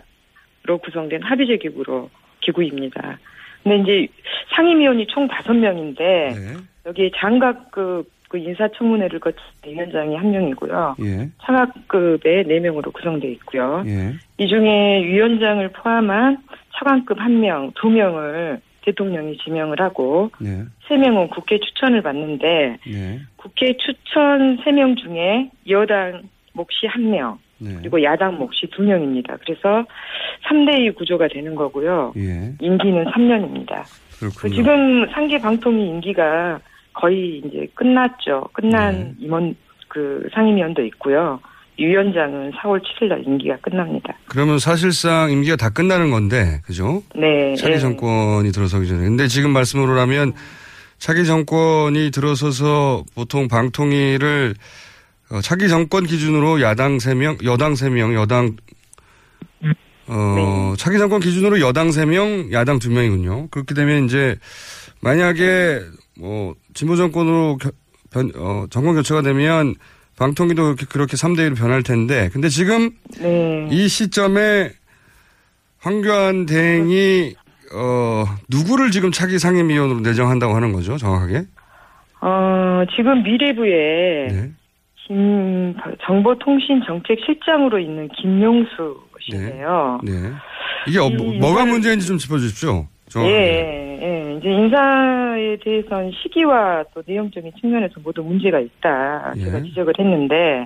[0.63, 2.09] 로 구성된 합의제 기구로
[2.41, 3.17] 기구입니다.
[3.63, 4.13] 근데 이제
[4.55, 6.57] 상임위원이 총 다섯 명인데 네.
[6.85, 10.95] 여기 장각 그그 인사청문회를 거친 위원장이 한 명이고요.
[11.01, 11.29] 예.
[11.41, 13.83] 차관급에 네 명으로 구성돼 있고요.
[13.85, 14.13] 예.
[14.37, 16.37] 이 중에 위원장을 포함한
[16.75, 20.63] 차관급 한 명, 두 명을 대통령이 지명을 하고 예.
[20.87, 23.19] 세 명은 국회 추천을 받는데 예.
[23.35, 27.75] 국회 추천 세 명 중에 여당 몫이 한 명, 네.
[27.79, 29.37] 그리고 야당 몫이 두 명입니다.
[29.45, 29.85] 그래서
[30.49, 32.13] 3대2 구조가 되는 거고요.
[32.17, 32.53] 예.
[32.59, 33.83] 임기는 3년입니다.
[34.37, 34.49] 그.
[34.49, 36.59] 지금 상계 방통위 임기가
[36.93, 38.49] 거의 이제 끝났죠.
[38.53, 39.13] 끝난 네.
[39.19, 39.55] 임원
[39.87, 41.39] 그 상임위원도 있고요.
[41.77, 44.13] 위원장은 4월 7일 날 임기가 끝납니다.
[44.27, 47.01] 그러면 사실상 임기가 다 끝나는 건데, 그죠?
[47.15, 47.55] 네.
[47.55, 47.77] 차기 예.
[47.79, 49.01] 정권이 들어서기 전에.
[49.01, 50.33] 근데 지금 말씀으로라면
[50.97, 54.53] 차기 정권이 들어서서 보통 방통위를
[55.31, 58.57] 어, 차기 정권 기준으로 야당 3명, 여당 3명, 여당
[60.07, 63.49] 어, 차기 정권 기준으로 여당 3명, 야당 2명이군요.
[63.49, 64.35] 그렇게 되면 이제
[64.99, 65.79] 만약에
[66.19, 67.71] 뭐 진보 정권으로 겨-
[68.11, 69.73] 변, 어, 정권 교체가 되면
[70.17, 73.69] 방통위도 그렇게, 그렇게 3대 1로 변할 텐데 근데 지금 네.
[73.71, 74.71] 이 시점에
[75.79, 77.35] 황교안 대행이
[77.73, 81.43] 어, 누구를 지금 차기 상임위원으로 내정한다고 하는 거죠, 정확하게?
[82.19, 84.51] 어, 지금 미래부에 네.
[85.15, 89.99] 김 정보통신정책실장으로 있는 김용수 씨인데요.
[90.03, 90.11] 네.
[90.87, 92.85] 이게 어, 뭐- 이 뭐가 문제인지 좀 짚어주십시오.
[93.17, 93.27] 예.
[93.27, 94.37] 예, 예.
[94.37, 99.33] 이제 인사에 대해서는 시기와 또 내용적인 측면에서 모두 문제가 있다.
[99.35, 99.41] 예.
[99.43, 100.65] 제가 지적을 했는데,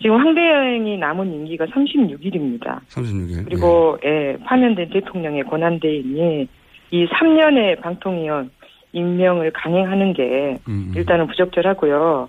[0.00, 2.78] 지금 황대영이 남은 임기가 36일입니다.
[2.88, 3.44] 36일.
[3.44, 6.46] 그리고, 예, 파면된 대통령의 권한대행이
[6.92, 8.50] 이 3년의 방통위원
[8.92, 10.92] 임명을 강행하는 게 음, 음.
[10.96, 12.28] 일단은 부적절하고요.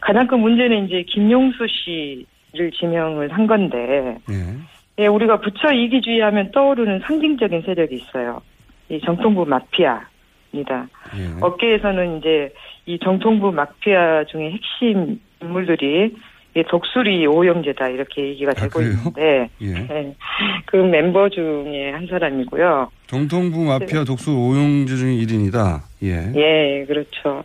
[0.00, 5.02] 가장 큰 문제는 이제 김용수 씨를 지명을 한 건데, 예.
[5.02, 8.40] 예, 우리가 부처 이기주의 하면 떠오르는 상징적인 세력이 있어요.
[8.88, 10.88] 이 정통부 마피아입니다.
[11.16, 11.40] 예.
[11.40, 12.52] 업계에서는 이제
[12.86, 16.16] 이 정통부 마피아 중에 핵심 인물들이 이
[16.64, 18.92] 독수리 오영재다 이렇게 얘기가 되고 아, 그래요?
[18.92, 19.74] 있는데 예.
[19.90, 20.14] 예,
[20.66, 22.90] 그 멤버 중에 한 사람이고요.
[23.06, 25.80] 정통부 마피아 독수 오용재 중에 1인이다.
[26.02, 26.32] 예.
[26.34, 27.44] 예, 그렇죠.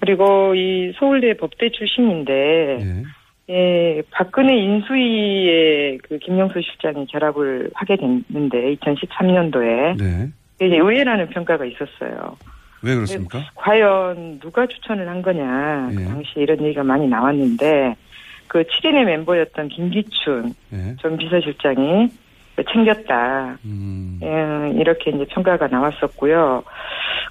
[0.00, 3.02] 그리고 이 서울대 법대 출신인데 예.
[3.50, 10.28] 예, 박근혜 인수위에 그 김영수 실장이 결합을 하게 됐는데 2013년도에 네.
[10.60, 12.36] 이제 의외라는 평가가 있었어요.
[12.82, 13.44] 왜 그렇습니까?
[13.54, 16.04] 과연 누가 추천을 한 거냐 그 예.
[16.04, 17.94] 당시 이런 얘기가 많이 나왔는데
[18.52, 20.96] 그 7인의 멤버였던 김기춘 예.
[21.00, 22.08] 전 비서실장이
[22.70, 23.56] 챙겼다.
[23.64, 24.20] 음.
[24.22, 26.62] 예, 이렇게 이제 평가가 나왔었고요.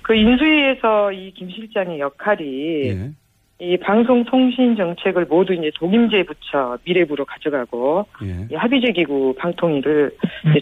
[0.01, 3.11] 그 인수위에서 이 김 실장의 역할이 예.
[3.59, 8.47] 이 방송통신 정책을 모두 이제 독임제 부처 미래부로 가져가고 예.
[8.49, 10.09] 이 합의제 기구 방통위를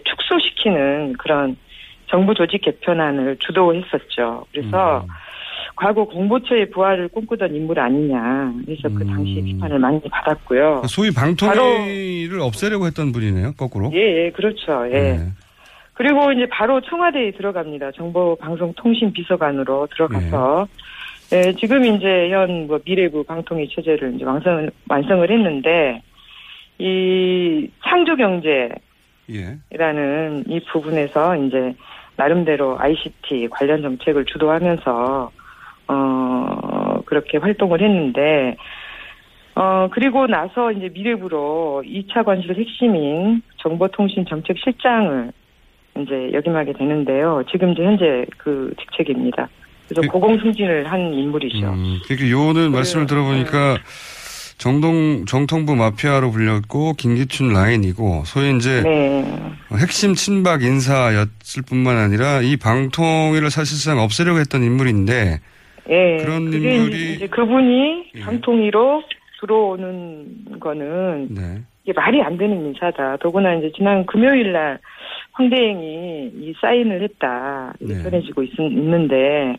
[0.04, 1.56] 축소시키는 그런
[2.10, 4.44] 정부 조직 개편안을 주도했었죠.
[4.52, 5.08] 그래서 음.
[5.80, 8.52] 과거 공보처의 부활을 꿈꾸던 인물 아니냐.
[8.66, 9.44] 그래서 그 당시 음.
[9.46, 10.82] 비판을 많이 받았고요.
[10.86, 13.90] 소위 방통위를 없애려고 했던 분이네요, 거꾸로.
[13.94, 14.86] 예, 예, 그렇죠.
[14.92, 15.18] 예.
[15.94, 17.92] 그리고 이제 바로 청와대에 들어갑니다.
[17.92, 20.68] 정보방송통신비서관으로 들어가서
[21.32, 26.02] 예, 지금 이제 현 뭐 미래부 방통위 체제를 이제 완성을 완성을 했는데
[26.78, 28.68] 이 창조경제
[29.72, 30.56] 라는 예.
[30.56, 31.74] 이 부분에서 이제
[32.16, 35.39] 나름대로 ICT 관련 정책을 주도하면서 어
[37.10, 38.56] 그렇게 활동을 했는데
[39.56, 45.32] 어 그리고 나서 이제 미래부로 2차 관실 핵심인 정보통신정책실장을
[45.98, 47.42] 이제 역임하게 되는데요.
[47.50, 49.48] 지금 이제 현재 그 직책입니다.
[49.88, 51.66] 그래서 고공승진을 한 인물이죠.
[51.66, 53.78] 음, 그러니까 요는 말씀을 들어보니까
[54.56, 59.24] 정동 정통부 마피아로 불렸고 김기춘 라인이고 소위 이제 네.
[59.78, 65.40] 핵심 친박 인사였을 뿐만 아니라 이 방통위를 사실상 없애려고 했던 인물인데
[65.90, 66.16] 예.
[66.18, 68.20] 그런 인물이- 이제 그분이 예.
[68.20, 69.02] 방통위로
[69.40, 71.60] 들어오는 거는 네.
[71.82, 73.16] 이게 말이 안 되는 인사다.
[73.18, 74.78] 더구나 이제 지난 금요일 날
[75.32, 77.72] 황대행이 이 사인을 했다.
[77.80, 78.02] 이렇게 네.
[78.02, 79.56] 전해지고 있, 있는데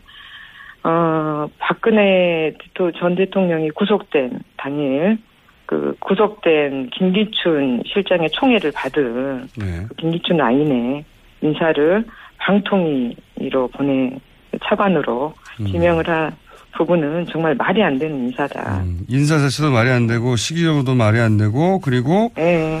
[0.84, 2.54] 어 박근혜
[2.98, 5.18] 전 대통령이 구속된 당일
[5.66, 9.86] 그 구속된 김기춘 실장의 총애를 받은 네.
[9.88, 11.04] 그 김기춘 라인의
[11.40, 12.04] 인사를
[12.38, 14.16] 방통위로 보내
[14.64, 15.66] 차관으로 음.
[15.66, 16.34] 지명을 한
[16.76, 18.82] 부분은 정말 말이 안 되는 인사다.
[19.08, 22.80] 인사 자체도 말이 안 되고 시기적으로도 말이 안 되고 그리고 예.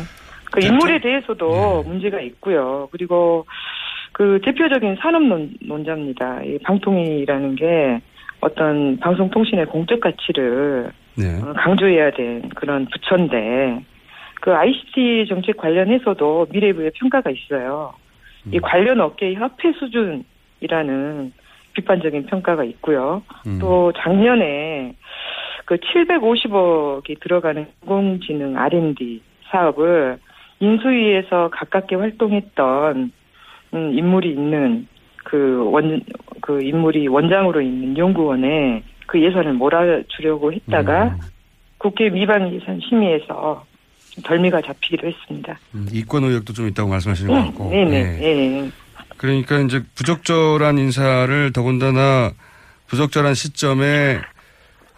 [0.50, 2.88] 그 인물에 대해서도 문제가 있고요.
[2.92, 3.46] 그리고
[4.12, 6.42] 그 대표적인 산업 논, 논자입니다.
[6.42, 8.00] 이 방통위라는 게
[8.40, 11.40] 어떤 방송통신의 공적 가치를 네.
[11.42, 13.84] 어, 강조해야 된 그런 부처인데
[14.40, 17.94] 그 ICT 정책 관련해서도 미래부의 평가가 있어요.
[18.50, 21.32] 이 관련 업계의 협회 수준이라는
[21.74, 23.22] 비판적인 평가가 있고요.
[23.46, 23.58] 음.
[23.60, 24.94] 또 작년에
[25.64, 30.18] 그 750억이 들어가는 인공지능 R&D 사업을
[30.60, 33.12] 인수위에서 가깝게 활동했던
[33.74, 34.86] 음, 인물이 있는
[35.24, 36.02] 그 원,
[36.40, 41.18] 그 인물이 원장으로 있는 연구원에 그 예산을 몰아주려고 했다가 음.
[41.78, 43.64] 국회 위반 예산 심의에서
[44.10, 45.58] 좀 덜미가 잡히기도 했습니다.
[45.74, 47.70] 음, 이권 의혹도 좀 있다고 말씀하시는 것 같고.
[47.70, 48.18] 네네.
[48.20, 48.26] 예.
[48.26, 48.70] 예.
[49.22, 52.32] 그러니까 이제 부적절한 인사를 더군다나
[52.88, 54.18] 부적절한 시점에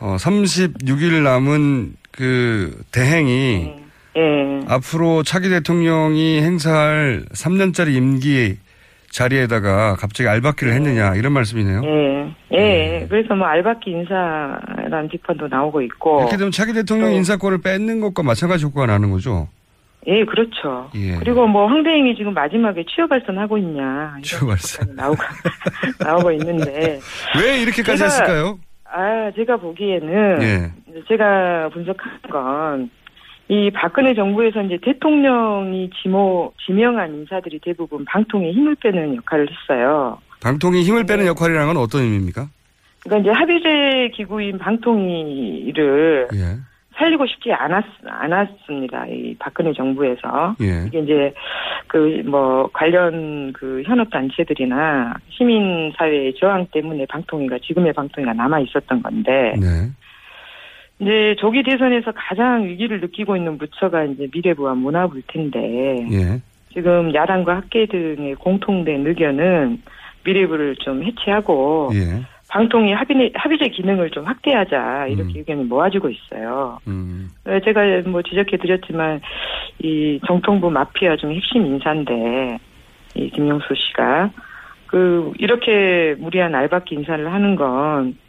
[0.01, 3.75] 어, 36일 남은 그 대행이
[4.17, 4.61] 예.
[4.67, 8.57] 앞으로 차기 대통령이 행사할 3년짜리 임기
[9.11, 11.83] 자리에다가 갑자기 알박기를 했느냐 이런 말씀이네요.
[11.85, 12.35] 예.
[12.53, 13.07] 예.
[13.11, 16.21] 그래서 뭐 알바끼 인사라는 비판도 나오고 있고.
[16.23, 19.49] 이렇게 되면 차기 대통령 또- 인사권을 뺏는 것과 마찬가지 효과가 나는 거죠.
[20.07, 20.91] 예, 그렇죠.
[20.95, 21.17] 예.
[21.19, 24.17] 그리고 뭐 황대행이 지금 마지막에 취업 발선하고 있냐.
[24.23, 24.95] 취업 발선.
[24.95, 25.17] 나오고,
[26.05, 26.99] 나오고 있는데.
[27.41, 28.59] 왜 이렇게까지 제가- 했을까요?
[28.85, 30.43] 아, 제가 보기에는.
[30.43, 30.73] 예.
[31.09, 32.91] 제가 분석한 건,
[33.49, 40.19] 이 박근혜 정부에서 이제 대통령이 지모, 지명한 인사들이 대부분 방통에 힘을 빼는 역할을 했어요.
[40.43, 42.47] 방통이 힘을 빼는 역할이라는 건 어떤 의미입니까?
[43.03, 46.57] 그러니까 이제 합의제 기구인 방통위를 예.
[46.97, 49.07] 살리고 싶지 않았, 않았습니다.
[49.09, 50.55] 이 박근혜 정부에서.
[50.61, 50.87] 예.
[50.87, 51.35] 이게 이제
[51.89, 59.03] 그 뭐 관련 그 현업 단체들이나 시민 사회의 저항 때문에 방통위가 지금의 방통위가 남아 있었던
[59.03, 59.91] 건데 네.
[60.99, 66.41] 이제 조기 대선에서 가장 위기를 느끼고 있는 부처가 이제 미래부와 문화부일 텐데 예.
[66.73, 69.83] 지금 야당과 학계 등의 공통된 의견은
[70.25, 72.23] 미래부를 좀 해체하고 예.
[72.55, 76.79] 방통위 합의 합의제 기능을 좀 확대하자 이렇게 의견이 모아지고 있어요.
[76.87, 77.29] 음.
[77.45, 79.21] 어, 제가 뭐 지적해 드렸지만
[79.81, 82.59] 이 정통부 마피아 중 핵심 인사인데
[83.17, 84.31] 이 김용수 씨가
[84.87, 88.25] 그 이렇게 무리한 알바끼 인사를 하는 건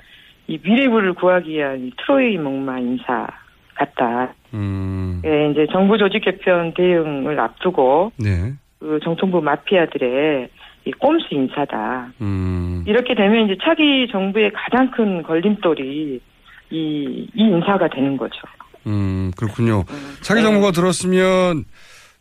[0.48, 3.28] 이 미래부를 구하기 위한 이 트로이 목마 인사
[3.74, 4.34] 같다.
[4.54, 5.22] 음.
[5.26, 8.54] 예, 이제 정부 조직 개편 대응을 앞두고 네.
[8.80, 10.50] 그 정통부 마피아들의
[10.86, 12.12] 이 꼼수 인사다.
[12.22, 12.84] 음.
[12.88, 16.22] 이렇게 되면 이제 차기 정부의 가장 큰 걸림돌이
[16.70, 18.42] 이, 이 인사가 되는 거죠.
[18.86, 19.84] 음, 그렇군요.
[20.22, 21.66] 차기 정부가 들었으면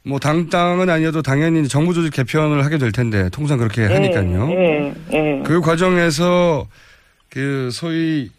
[0.06, 4.50] 뭐 당당은 아니어도 당연히 정부 조직 개편을 하게 될 텐데 통상 그렇게 하니까요.
[4.50, 5.42] 예, 예.
[5.44, 6.66] 그 과정에서
[7.30, 8.30] 그 소위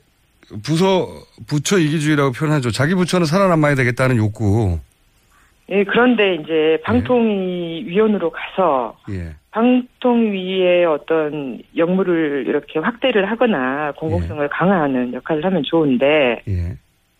[0.63, 1.07] 부서
[1.47, 2.71] 부처 이기주의라고 표현하죠.
[2.71, 4.79] 자기 부처는 살아남아야 되겠다는 욕구.
[5.69, 9.35] 예, 그런데 이제 방통위 위원으로 가서 예.
[9.55, 16.77] 방통위의 어떤 역무를 이렇게 확대를 하거나 공공성을 강화하는 역할을 하면 좋은데 예.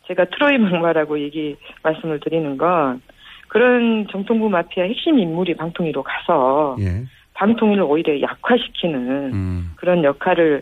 [0.08, 3.02] 제가 트로이 목마라고 얘기 말씀을 드리는 건
[3.48, 7.06] 그런 정통부 마피아 핵심 인물이 방통위로 가서 예.
[7.36, 9.71] 방통위를 오히려 약화시키는 음.
[9.78, 10.62] 그런 역할을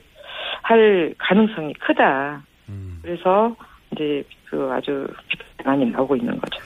[0.62, 2.44] 할 가능성이 크다.
[2.70, 3.00] 음.
[3.02, 3.56] 그래서
[3.92, 6.60] 이제 그 아주 비판이 많이 나오고 있는 거죠.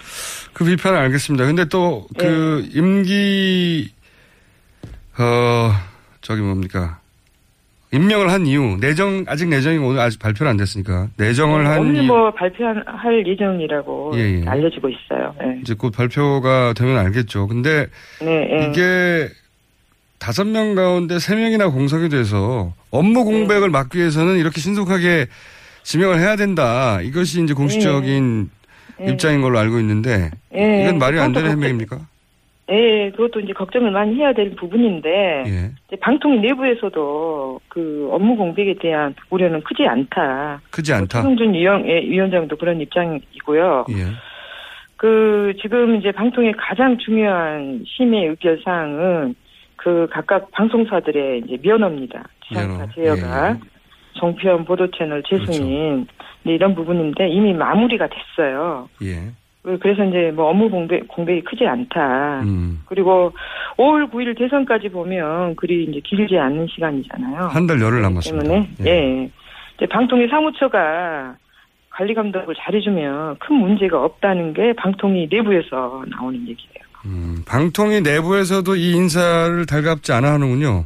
[0.53, 1.45] 그 비판을 알겠습니다.
[1.45, 2.79] 근데 또그 네.
[2.79, 3.96] 임기
[5.19, 5.71] 어
[6.21, 6.99] 저기 뭡니까
[7.93, 12.03] 임명을 한 이유 내정 아직 내정이 오늘 아직 발표는 안 됐으니까 내정을 한 오늘 이유
[12.03, 14.43] 뭐 발표할 예정이라고 예, 예.
[14.45, 15.33] 알려지고 있어요.
[15.39, 15.59] 네.
[15.61, 17.47] 이제 곧 발표가 되면 알겠죠.
[17.47, 17.87] 근데
[18.21, 18.69] 네, 예.
[18.69, 19.29] 이게
[20.19, 25.27] 다섯 명 가운데 세 명이나 공석이 돼서 업무 공백을 막기 위해서는 이렇게 신속하게
[25.83, 26.99] 지명을 해야 된다.
[27.01, 28.49] 이것이 이제 공식적인
[28.99, 29.11] 예.
[29.11, 30.83] 입장인 걸로 알고 있는데 예.
[30.83, 31.99] 이건 말이 안 되는 해명입니까?
[32.69, 35.71] 예, 그것도 이제 걱정을 많이 해야 될 부분인데 예.
[35.87, 40.61] 이제 방통위 내부에서도 그 업무 공백에 대한 우려는 크지 않다.
[40.69, 41.21] 크지 않다.
[41.21, 43.85] 최승준 위원, 예, 위원장도 그런 입장이고요.
[43.91, 43.93] 예.
[44.97, 49.35] 그 지금 이제 방통의 가장 중요한 심의 의결 사항은
[49.77, 52.23] 그 각각 방송사들의 이제 면허입니다.
[52.47, 52.87] 지상파.
[52.95, 53.55] 제어가 예,
[54.17, 56.07] 정편 보도 채널 재승인
[56.43, 58.89] 네, 이런 부분인데 이미 마무리가 됐어요.
[59.03, 59.31] 예.
[59.81, 62.41] 그래서 이제 뭐 업무 공백 공백이 크지 않다.
[62.43, 62.81] 음.
[62.85, 63.33] 그리고
[63.77, 67.47] 5월 9일 대선까지 보면 그리 이제 길지 않은 시간이잖아요.
[67.47, 68.43] 한 달 열흘 남았습니다.
[68.47, 69.29] 때문에 예.
[69.75, 71.35] 이제 방통위 사무처가
[71.89, 76.87] 관리 감독을 잘해주면 큰 문제가 없다는 게 방통위 내부에서 나오는 얘기예요.
[77.05, 80.85] 음, 방통위 내부에서도 이 인사를 달갑지 않아 하는군요.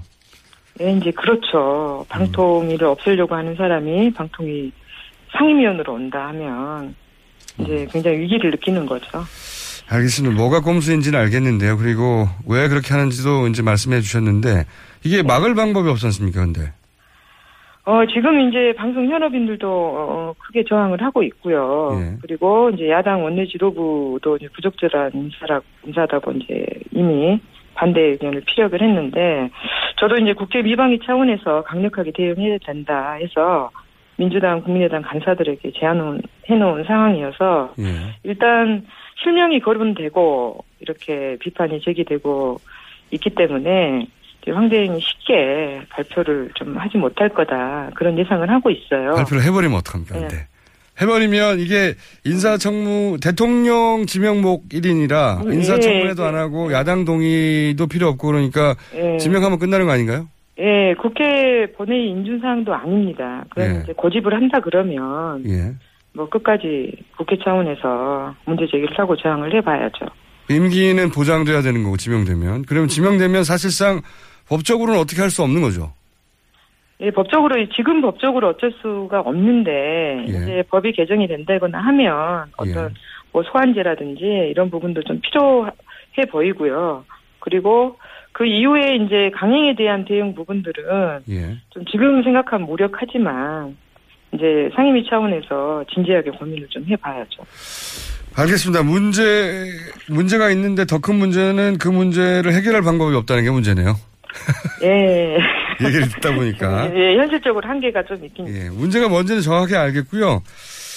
[0.82, 2.06] 예, 이제 그렇죠.
[2.10, 4.72] 방통위를 없애려고 하는 사람이 방통위
[5.38, 6.96] 상임위원으로 온다 하면
[7.60, 9.20] 이제 굉장히 위기를 느끼는 거죠.
[9.90, 10.36] 알겠습니다.
[10.36, 11.78] 뭐가 꼼수인지는 알겠는데요.
[11.78, 14.66] 그리고 왜 그렇게 하는지도 이제 말씀해 주셨는데
[15.04, 16.72] 이게 막을 방법이 없지 않습니까, 근데?
[17.84, 22.00] 어, 지금 이제 방송 현업인들도 어, 크게 저항을 하고 있고요.
[22.00, 22.18] 예.
[22.22, 27.42] 그리고 이제 야당 원내 지도부도 이제 부적절한 인사라, 인사다고 이제 이미
[27.74, 29.50] 반대 의견을 피력을 했는데
[30.00, 33.72] 저도 이제 국회 미방위 차원에서 강력하게 대응해야 된다 해서
[34.22, 37.86] 민주당, 국민의당 간사들에게 제안을 해놓은 상황이어서 예.
[38.22, 38.86] 일단
[39.24, 42.60] 실명이 거론되고 이렇게 비판이 제기되고
[43.10, 44.06] 있기 때문에
[44.48, 49.16] 황대행이 쉽게 발표를 좀 하지 못할 거다 그런 예상을 하고 있어요.
[49.16, 50.20] 발표를 해버리면 어떡합니까?
[50.20, 50.28] 네.
[50.28, 50.36] 네.
[51.02, 58.28] 해버리면 이게 인사청무 대통령 지명목 1인이라 음, 인사청문회도 예, 안 하고 야당 동의도 필요 없고
[58.28, 59.18] 그러니까 예.
[59.18, 60.28] 지명하면 끝나는 거 아닌가요?
[60.60, 63.44] 예, 국회 본회의 인준사항도 아닙니다.
[63.50, 63.82] 그럼 예.
[63.84, 65.74] 이제 고집을 한다 그러면 예.
[66.14, 70.06] 뭐 끝까지 국회 차원에서 문제 제기를 하고 저항을 해봐야죠.
[70.50, 74.02] 임기는 보장돼야 되는 거고 지명되면 그러면 지명되면 사실상
[74.50, 75.94] 법적으로는 어떻게 할 수 없는 거죠.
[77.00, 80.32] 예, 법적으로 지금 법적으로 어쩔 수가 없는데 예.
[80.32, 82.94] 이제 법이 개정이 된다거나 하면 어떤
[83.32, 87.06] 뭐 소환제라든지 이런 부분도 좀 필요해 보이고요.
[87.40, 87.98] 그리고
[88.32, 91.58] 그 이후에 이제 강행에 대한 대응 부분들은 예.
[91.70, 93.76] 좀 지금 생각하면 무력하지만
[94.34, 97.44] 이제 상임위 차원에서 진지하게 고민을 좀 해봐야죠.
[98.36, 98.84] 알겠습니다.
[98.84, 99.68] 문제
[100.10, 103.96] 문제가 있는데 더 큰 문제는 그 문제를 해결할 방법이 없다는 게 문제네요.
[104.84, 105.38] 예.
[105.86, 110.42] 얘기를 듣다 보니까 예, 현실적으로 한계가 좀 있긴 예, 문제가 뭔지는 정확히 알겠고요.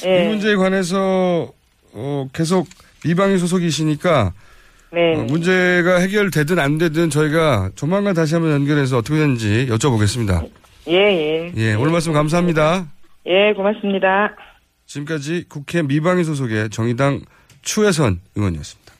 [0.07, 0.25] 예.
[0.25, 1.51] 이 문제에 관해서
[1.95, 2.69] 어, 계속
[3.05, 4.33] 미방위 소속이시니까
[4.95, 5.17] 네.
[5.17, 10.49] 어, 문제가 해결되든 안 되든 저희가 조만간 다시 한번 연결해서 어떻게 되는지 여쭤보겠습니다.
[10.89, 11.53] 예, 예.
[11.57, 12.87] 예, 오늘 말씀 감사합니다.
[13.27, 14.37] 예, 고맙습니다.
[14.87, 17.23] 지금까지 국회 미방위 소속의 정의당
[17.63, 18.95] 추혜선 의원이었습니다.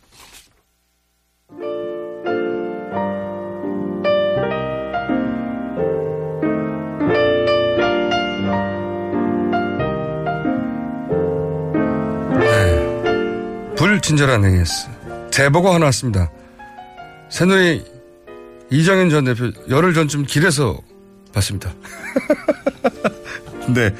[12.41, 13.75] 네.
[13.77, 15.04] 불친절한 AS.
[15.35, 16.31] 제보가 하나 왔습니다.
[17.29, 17.83] 새누리
[18.71, 20.79] 이정현 전 대표 열흘 전쯤 길에서
[21.33, 21.75] 봤습니다.
[23.75, 23.93] 네.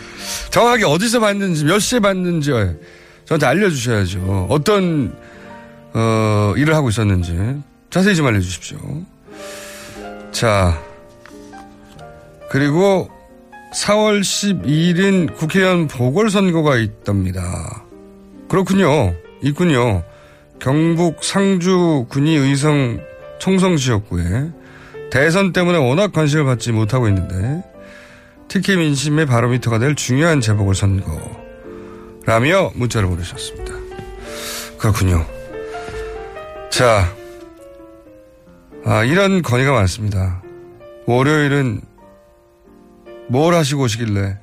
[0.51, 2.53] 정확하게 어디서 봤는지, 몇 시에 봤는지,
[3.25, 4.47] 저한테 알려주셔야죠.
[4.49, 5.13] 어떤,
[5.93, 7.37] 어, 일을 하고 있었는지.
[7.91, 8.79] 자세히 좀 알려주십시오.
[10.31, 10.81] 자.
[12.49, 13.11] 그리고
[13.75, 17.83] 4월 12일인 국회의원 보궐선거가 있답니다.
[18.47, 19.17] 그렇군요.
[19.43, 20.05] 있군요.
[20.65, 22.99] 경북 상주 군위 의성
[23.39, 24.51] 총성 지역구에
[25.11, 27.63] 대선 때문에 워낙 관심을 받지 못하고 있는데
[28.49, 31.43] 특히 민심의 바로미터가 될 중요한 재보궐선거라며
[32.77, 33.75] 문자를 보내셨습니다.
[34.79, 35.27] 그렇군요.
[36.71, 37.15] 자,
[38.87, 40.43] 아, 이런 건의가 많습니다.
[41.05, 41.83] 월요일은
[43.29, 44.39] 뭘 하시고 오시길래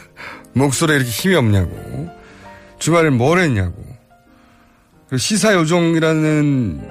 [0.54, 2.08] 목소리에 이렇게 힘이 없냐고
[2.78, 3.87] 주말엔 뭘 했냐고
[5.16, 6.90] 시사요정이라는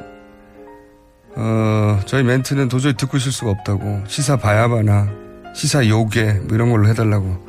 [1.36, 5.08] 어, 저희 멘트는 도저히 듣고 있을 수가 없다고 시사 바야바나
[5.54, 7.46] 시사 요괴 뭐 이런 걸로 해달라고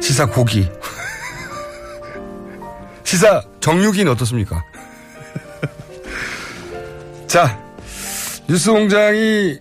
[0.00, 0.70] 시사 고기
[3.04, 4.64] 시사 정육인 어떻습니까?
[7.26, 7.60] 자
[8.48, 9.58] 뉴스 공장이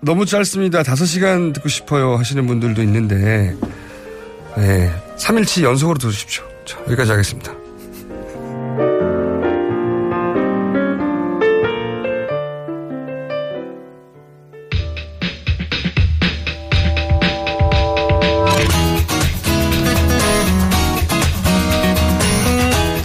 [0.00, 0.82] 너무 짧습니다.
[0.82, 3.56] 5시간 듣고 싶어요 하시는 분들도 있는데
[4.56, 6.44] 네, 3일치 연속으로 들으십시오.
[6.64, 7.61] 자, 여기까지 하겠습니다.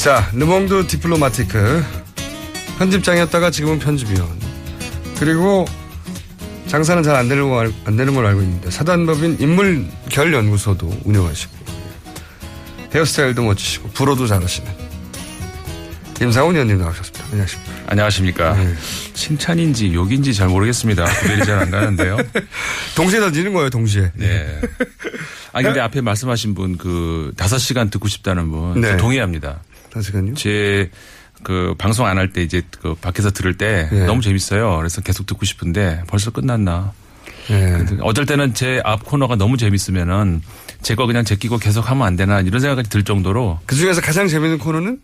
[0.07, 1.83] 자, 르몽드 디플로마티크
[2.79, 4.39] 편집장이었다가 지금은 편집위원
[5.19, 5.65] 그리고
[6.67, 11.51] 장사는 잘 안 되는, 걸, 안 되는 걸 알고 있는데 사단법인 인문결 연구소도 운영하시고
[12.95, 14.71] 헤어스타일도 멋지시고 불어도 잘하시는
[16.21, 17.25] 임상훈 위원님 나오셨습니다.
[17.33, 17.71] 안녕하십니까.
[17.87, 18.53] 안녕하십니까.
[18.55, 18.73] 네.
[19.13, 21.03] 칭찬인지 욕인지 잘 모르겠습니다.
[21.03, 22.15] 구별이 잘 안 가는데요.
[22.95, 24.11] 동시에 던지는 거예요, 동시에.
[24.15, 24.61] 네.
[25.51, 28.95] 아니, 근데 앞에 말씀하신 분, 그, 다섯 시간 듣고 싶다는 분, 네.
[28.97, 29.61] 동의합니다.
[30.01, 30.33] 시간요?
[30.35, 30.89] 제,
[31.43, 34.05] 그, 방송 안 할 때 이제 그, 밖에서 들을 때 네.
[34.05, 34.77] 너무 재밌어요.
[34.77, 36.93] 그래서 계속 듣고 싶은데 벌써 끝났나.
[37.49, 37.85] 네.
[38.01, 40.41] 어떨 때는 제 앞 코너가 너무 재밌으면은
[40.81, 44.57] 제거 그냥 제끼고 계속 하면 안 되나 이런 생각이 들 정도로 그 중에서 가장 재밌는
[44.59, 44.99] 코너는?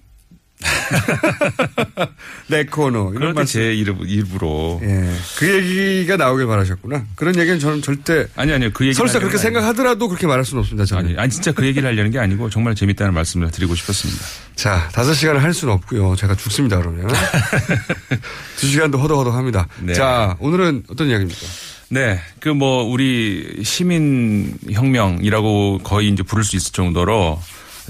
[2.48, 3.12] 내 코너.
[3.14, 3.60] 이런 말씀.
[3.60, 4.80] 제 이름, 일부러.
[4.82, 5.10] 예.
[5.38, 7.06] 그 얘기가 나오길 바라셨구나.
[7.16, 8.28] 그런 얘기는 저는 절대.
[8.36, 8.72] 아니, 아니요.
[8.74, 8.94] 그 얘기.
[8.94, 10.86] 설사 그렇게 생각하더라도 그렇게 말할 수는 없습니다.
[10.86, 11.06] 저는.
[11.06, 14.22] 아니, 아니, 진짜 그 얘기를 하려는 게 아니고 정말 재밌다는 말씀을 드리고 싶었습니다.
[14.56, 16.16] 자, 다섯 시간을 할 수는 없고요.
[16.16, 17.08] 제가 죽습니다, 그러면.
[18.58, 19.68] 두 시간도 허덕허덕 합니다.
[19.80, 19.94] 네.
[19.94, 21.40] 자, 오늘은 어떤 이야기입니까?
[21.90, 22.20] 네.
[22.40, 27.40] 그 뭐, 우리 시민혁명이라고 거의 이제 부를 수 있을 정도로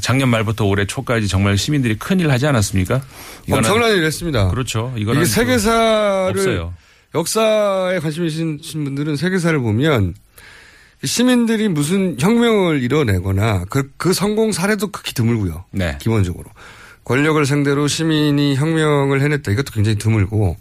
[0.02, 3.02] 작년 말부터 올해 초까지 정말 시민들이 큰일 하지 않았습니까?
[3.52, 4.50] 엄청난 일을 했습니다.
[4.50, 4.94] 그렇죠.
[4.98, 6.74] 이거는 이게 세계사를 없어요.
[7.16, 10.16] 역사에 관심 있으신 분들은 세계사를 보면
[11.04, 15.66] 시민들이 무슨 혁명을 이뤄내거나 그, 그 성공 사례도 극히 드물고요.
[15.72, 15.98] 네.
[16.00, 16.46] 기본적으로.
[17.04, 19.52] 권력을 상대로 시민이 혁명을 해냈다.
[19.52, 20.58] 이것도 굉장히 드물고.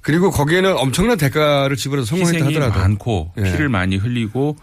[0.00, 2.78] 그리고 거기에는 엄청난 대가를 지불해서 성공했다 하더라도.
[2.78, 3.42] 많고 예.
[3.42, 4.56] 피를 많이 흘리고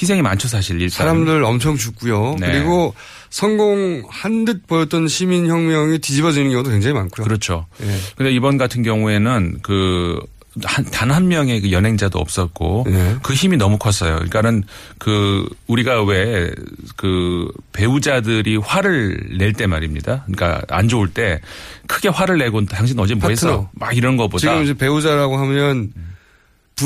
[0.00, 0.96] 희생이 많죠 사실 일단.
[0.96, 2.36] 사람들 엄청 죽고요.
[2.40, 2.52] 네.
[2.52, 2.94] 그리고
[3.30, 7.24] 성공한 듯 보였던 시민혁명이 뒤집어지는 경우도 굉장히 많고요.
[7.24, 7.66] 그렇죠.
[7.82, 7.86] 예.
[8.16, 13.16] 근데 이번 같은 경우에는 그단한 명의 그 연행자도 없었고 네.
[13.22, 14.14] 그 힘이 너무 컸어요.
[14.16, 14.64] 그러니까는
[14.98, 16.50] 그 우리가 왜
[16.96, 20.24] 그 배우자들이 화를 낼 때 말입니다.
[20.26, 21.40] 그러니까 안 좋을 때
[21.86, 23.46] 크게 화를 내고 당신 어제 뭐 했어?
[23.48, 23.68] 파트너.
[23.72, 25.92] 막 이런 거보다 지금 이제 배우자라고 하면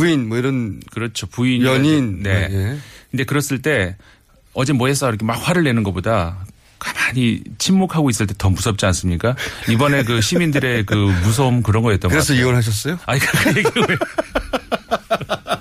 [0.01, 1.27] 부인 뭐 이런 그렇죠.
[1.27, 2.23] 부인 연인.
[2.23, 2.49] 네.
[2.51, 2.79] 예.
[3.11, 3.97] 근데 그랬을 때
[4.53, 5.09] 어제 뭐 했어?
[5.09, 6.39] 이렇게 막 화를 내는 것보다
[6.79, 9.35] 가만히 침묵하고 있을 때 더 무섭지 않습니까?
[9.69, 10.95] 이번에 그 시민들의 그
[11.25, 12.47] 무서움 그런 거였던 것 그래서 같아요.
[12.47, 12.99] 이혼하셨어요?
[13.07, 13.97] 아니 그 얘기 왜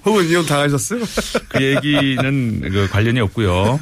[0.04, 1.00] 혹은 이혼 당하셨어요?
[1.48, 3.78] 그 얘기는 그 관련이 없고요.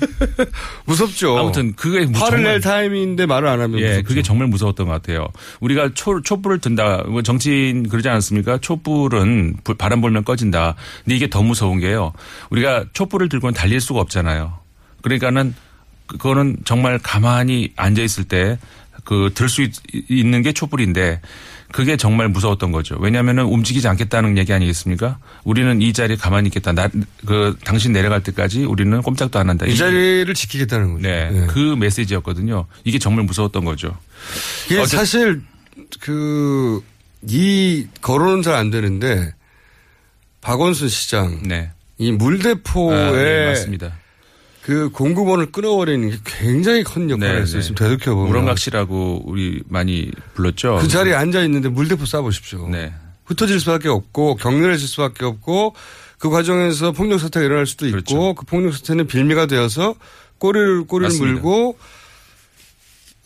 [0.86, 1.38] 무섭죠.
[1.38, 4.08] 아무튼 그게 뭐 화를 정말- 낼 타임인데 말을 안 하면 예, 무섭죠.
[4.08, 5.28] 그게 정말 무서웠던 것 같아요.
[5.60, 7.04] 우리가 초, 촛불을 든다.
[7.08, 8.58] 뭐 정치인 그러지 않습니까?
[8.58, 10.74] 촛불은 불- 바람 불면 꺼진다.
[11.04, 12.12] 근데 이게 더 무서운 게요.
[12.50, 14.58] 우리가 촛불을 들고는 달릴 수가 없잖아요.
[15.02, 15.54] 그러니까는
[16.06, 18.58] 그거는 정말 가만히 앉아 있을 때
[19.04, 19.66] 그 들 수
[20.10, 21.20] 있는 게 촛불인데
[21.72, 22.96] 그게 정말 무서웠던 거죠.
[22.98, 25.18] 왜냐하면 움직이지 않겠다는 얘기 아니겠습니까?
[25.44, 26.72] 우리는 이 자리에 가만히 있겠다.
[26.72, 26.88] 나,
[27.26, 29.66] 그 당신 내려갈 때까지 우리는 꼼짝도 안 한다.
[29.66, 31.02] 이 자리를 지키겠다는 거죠.
[31.06, 31.46] 네, 예.
[31.46, 32.66] 그 메시지였거든요.
[32.84, 33.96] 이게 정말 무서웠던 거죠.
[34.70, 35.42] 이게 사실
[36.00, 36.82] 그
[37.26, 39.32] 이 거론은 잘 안 되는데
[40.40, 41.70] 박원순 시장 네.
[41.98, 43.92] 이 물대포에 아, 네, 맞습니다.
[44.68, 47.60] 그 공급원을 끊어버리는 게 굉장히 큰 역할을 네, 했어요.
[47.60, 47.62] 네.
[47.62, 50.76] 지금 되돌켜 보면 우렁각시라고 우리 많이 불렀죠.
[50.82, 52.68] 그 자리에 앉아 있는데 물대포 쏴보십시오.
[52.68, 52.92] 네.
[53.24, 55.74] 흩어질 수밖에 없고 격렬해질 수밖에 없고
[56.18, 58.34] 그 과정에서 폭력 사태가 일어날 수도 있고 그렇죠.
[58.34, 59.94] 그 폭력 사태는 빌미가 되어서
[60.36, 61.32] 꼬리를 꼬리를 맞습니다.
[61.32, 61.78] 물고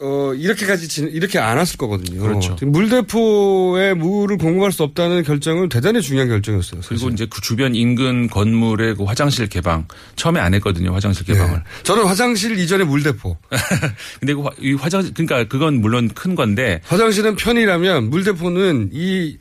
[0.05, 2.21] 어 이렇게까지 진- 이렇게 안 왔을 거거든요.
[2.21, 2.57] 그렇죠.
[2.61, 6.81] 물대포에 물을 공급할 수 없다는 결정은 대단히 중요한 결정이었어요.
[6.87, 7.13] 그리고 사실.
[7.13, 9.87] 이제 그 주변 인근 건물의 그 화장실 개방
[10.17, 10.93] 처음에 안 했거든요.
[10.93, 11.59] 화장실 개방을.
[11.59, 11.63] 네.
[11.85, 13.37] 저는 화장실 이전에 물대포.
[14.21, 19.37] 근데 그 화- 이 화장 그러니까 그건 물론 큰 건데 화장실은 편이라면 물대포는 이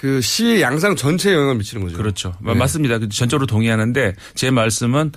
[0.00, 1.96] 그 시위 양상 전체에 영향을 미치는 거죠.
[1.96, 2.32] 그렇죠.
[2.40, 2.54] 네.
[2.54, 2.98] 맞습니다.
[2.98, 5.10] 그 전적으로 동의하는데 제 말씀은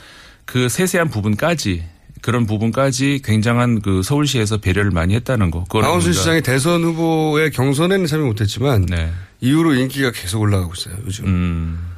[0.46, 1.84] 그 세세한 부분까지
[2.22, 5.66] 그런 부분까지 굉장한 그 서울시에서 배려를 많이 했다는 거.
[5.70, 9.12] 박원순 시장이 대선 후보의 경선에는 참여 못했지만 네.
[9.42, 10.96] 이후로 인기가 계속 올라가고 있어요.
[11.06, 11.91] 요즘 음.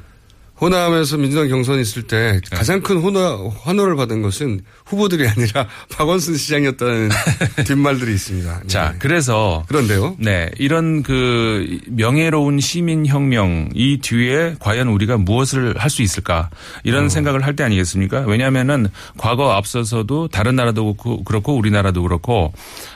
[0.60, 2.56] 호남에서 민주당 경선 있을 때 네.
[2.56, 7.10] 가장 큰 호나, 환호를 받은 것은 후보들이 아니라 박원순 시장이었다는
[7.66, 8.62] 뒷말들이 있습니다.
[8.68, 8.98] 자, 네.
[9.00, 10.16] 그래서 그런데요.
[10.20, 16.50] 네, 이런 그 명예로운 시민 혁명 이 뒤에 과연 우리가 무엇을 할 수 있을까
[16.82, 18.20] 이런 생각을 할 때 아니겠습니까?
[18.20, 20.94] 왜냐하면은 과거 앞서서도 다른 나라도
[21.24, 22.52] 그렇고 우리나라도 그렇고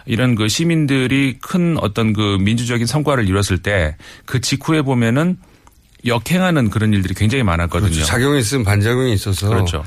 [0.07, 3.97] 이런 그 시민들이 큰 어떤 그 민주적인 성과를 이뤘을 때
[4.27, 5.37] 그 직후에 보면은
[6.07, 7.91] 역행하는 그런 일들이 굉장히 많았거든요.
[7.91, 8.07] 그렇죠.
[8.07, 9.85] 작용이 있으면 반작용이 있어서 그렇죠.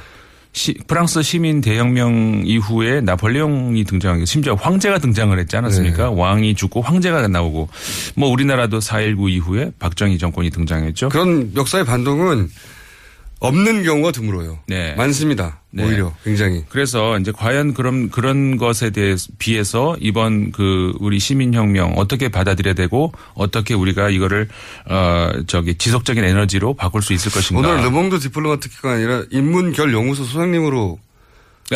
[0.53, 6.09] 시- 프랑스 시민 대혁명 이후에 나폴레옹이 등장하고 심지어 황제가 등장을 했지 않았습니까?
[6.09, 6.13] 네.
[6.13, 7.69] 왕이 죽고 황제가 나오고
[8.15, 11.07] 뭐 우리나라도 4.19 이후에 박정희 정권이 등장했죠.
[11.09, 12.49] 그런 역사의 반동은
[13.41, 14.59] 없는 경우가 드물어요.
[14.67, 14.93] 네.
[14.93, 15.61] 많습니다.
[15.71, 15.83] 네.
[15.83, 16.63] 오히려 굉장히.
[16.69, 23.11] 그래서 이제 과연 그런 그런 것에 대해 비해서 이번 그 우리 시민혁명 어떻게 받아들여야 되고
[23.33, 24.47] 어떻게 우리가 이거를
[24.87, 27.67] 어 저기 지속적인 에너지로 바꿀 수 있을 것인가.
[27.67, 30.99] 오늘 르몽드 디플로마티크가 아니라 인문결 연구소 소장님으로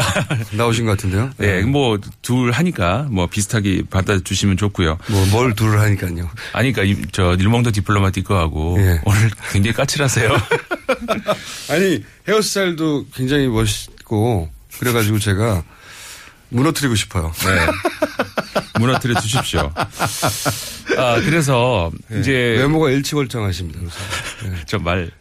[0.51, 1.31] 나오신 것 같은데요.
[1.37, 4.97] 네, 뭐 둘 하니까 뭐 비슷하게 받아주시면 좋고요.
[5.09, 6.29] 뭐 뭘 둘을 하니까요.
[6.53, 9.01] 아니, 그러니까 이- 저 일몽도 디플로마티크하고 예.
[9.05, 10.29] 오늘 굉장히 까칠하세요.
[11.71, 15.63] 아니 헤어스타일도 굉장히 멋있고 그래가지고 제가
[16.49, 17.31] 무너뜨리고 싶어요.
[17.39, 17.65] 네.
[18.79, 19.71] 무너뜨려 주십시오.
[20.97, 23.79] 아, 그래서 이제 외모가 일치월장하십니다.
[24.67, 25.11] 저 말.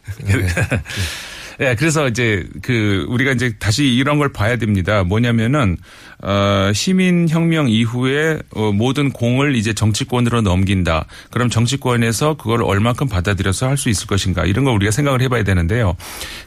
[1.61, 5.03] 예, 그래서 이제 그 우리가 이제 다시 이런 걸 봐야 됩니다.
[5.03, 5.77] 뭐냐면은
[6.21, 11.05] 어 시민 혁명 이후에 어 모든 공을 이제 정치권으로 넘긴다.
[11.31, 15.95] 그럼 정치권에서 그걸 얼마큼 받아들여서 할 수 있을 것인가 이런 걸 우리가 생각을 해봐야 되는데요.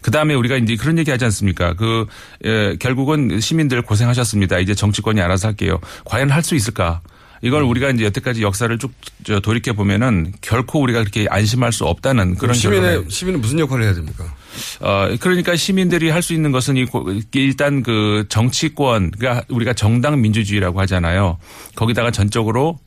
[0.02, 1.74] 그 다음에 우리가 이제 그런 얘기 하지 않습니까?
[1.74, 2.06] 그
[2.44, 4.58] 예, 결국은 시민들 고생하셨습니다.
[4.58, 5.78] 이제 정치권이 알아서 할게요.
[6.04, 7.00] 과연 할 수 있을까?
[7.42, 12.54] 이걸 우리가 이제 여태까지 역사를 쭉저 돌이켜 보면은 결코 우리가 그렇게 안심할 수 없다는 그런
[12.54, 14.24] 시민의 시민은 무슨 역할을 해야 됩니까?
[14.80, 16.84] 어, 그러니까 시민들이 할 수 있는 것은 이
[17.34, 21.38] 일단 그 정치권, 그러니까 우리가 정당 민주주의라고 하잖아요.
[21.74, 22.78] 거기다가 전적으로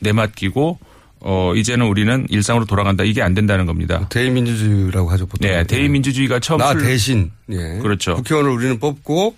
[0.00, 0.78] 내맡기고
[1.20, 4.06] 어 이제는 우리는 일상으로 돌아간다 이게 안 된다는 겁니다.
[4.10, 5.48] 대의민주주의라고 하죠 보통.
[5.50, 7.78] 네, 대의민주주의가 처음 나 풀- 대신 예.
[7.80, 8.14] 그렇죠.
[8.16, 9.34] 국회의원을 우리는 뽑고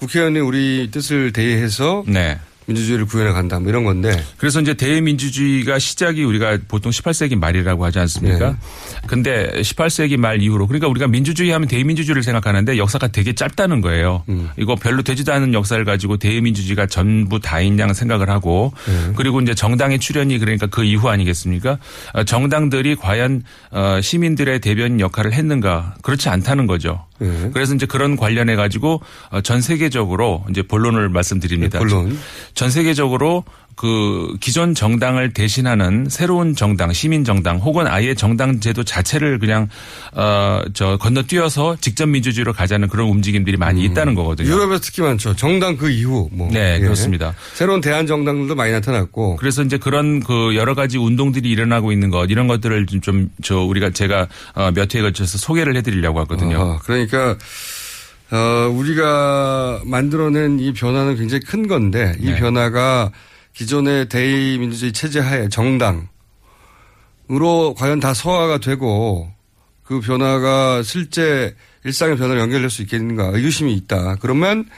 [0.00, 2.38] 국회의원이 우리 뜻을 대의해서 네.
[2.68, 7.98] 민주주의를 구현해 간다 뭐 이런 건데 그래서 이제 대의민주주의가 시작이 우리가 보통 18세기 말이라고 하지
[7.98, 8.50] 않습니까?
[8.50, 8.56] 네.
[9.06, 14.22] 근데 18세기 말 이후로 그러니까 우리가 민주주의 하면 대의민주주의를 생각하는데 역사가 되게 짧다는 거예요.
[14.28, 14.50] 음.
[14.58, 19.12] 이거 별로 되지도 않은 역사를 가지고 대의민주주의가 전부 다인 양 생각을 하고 네.
[19.16, 21.78] 그리고 이제 정당의 출현이 그러니까 그 이후 아니겠습니까?
[22.12, 25.96] 어, 정당들이 과연 어, 시민들의 대변 역할을 했는가?
[26.02, 27.07] 그렇지 않다는 거죠.
[27.18, 27.50] 네.
[27.52, 29.00] 그래서 이제 그런 관련해 가지고
[29.30, 31.78] 어, 전 세계적으로 이제 본론을 말씀드립니다.
[31.78, 32.18] 네, 본론.
[32.54, 33.44] 전 세계적으로
[33.76, 39.68] 그 기존 정당을 대신하는 새로운 정당, 시민 정당 혹은 아예 정당 제도 자체를 그냥
[40.14, 44.48] 어저 건너뛰어서 직접 민주주의로 가자는 그런 움직임들이 많이 있다는 거거든요.
[44.48, 45.36] 유럽에서 특히 많죠.
[45.36, 46.80] 정당 그 이후 뭐 네, 예.
[46.80, 47.34] 그렇습니다.
[47.54, 52.28] 새로운 대한 정당들도 많이 나타났고 그래서 이제 그런 그 여러 가지 운동들이 일어나고 있는 것
[52.30, 56.58] 이런 것들을 좀 저 우리가 제가 어, 몇 회에 걸쳐서 소개를 해 드리려고 하거든요.
[56.58, 57.44] 어허, 그러니까
[58.30, 62.36] 어, 우리가 만들어낸 이 변화는 굉장히 큰 건데 이 네.
[62.36, 63.10] 변화가
[63.54, 66.08] 기존의 대의민주주의 체제 하에 정당으로
[67.76, 69.32] 과연 다 소화가 되고
[69.82, 74.16] 그 변화가 실제 일상의 변화로 연결될 수 있겠는가 의구심이 있다.
[74.20, 74.68] 그러면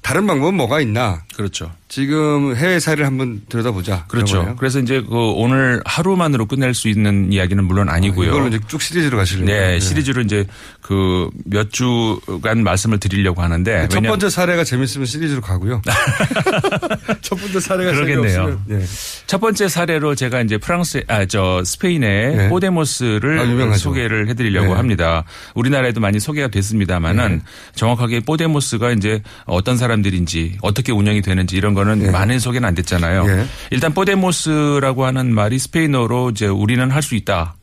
[0.00, 1.24] 다른 방법은 뭐가 있나?
[1.34, 1.72] 그렇죠.
[1.90, 4.04] 지금 해외 사례를 한번 들여다보자.
[4.06, 4.38] 그렇죠.
[4.42, 4.56] 거예요.
[4.56, 8.28] 그래서 이제 그 오늘 하루만으로 끝낼 수 있는 이야기는 물론 아니고요.
[8.28, 9.46] 이걸로 이제 쭉 시리즈로 가시려고.
[9.50, 10.46] 네, 시리즈로 이제
[10.80, 15.82] 그 몇 주간 말씀을 드리려고 하는데 첫 왜냐- 번째 사례가 재밌으면 시리즈로 가고요.
[17.22, 18.62] 첫 번째 사례가 그러겠네요.
[18.66, 18.80] 네.
[19.26, 22.48] 첫 번째 사례로 제가 이제 프랑스 아 저 스페인의 네.
[22.48, 23.76] 포데모스를 아.
[23.76, 24.72] 소개를 해드리려고 네.
[24.74, 25.24] 합니다.
[25.54, 27.40] 우리나라에도 많이 소개가 됐습니다만은 네.
[27.74, 32.10] 정확하게 포데모스가 이제 어떤 사람들인지 어떻게 운영이 되는지 이런 거는 네.
[32.10, 33.26] 많은 소개는 안 됐잖아요.
[33.26, 33.46] 네.
[33.70, 37.54] 일단 포데모스라고 하는 말이 스페인어로 이제 우리는 할 수 있다.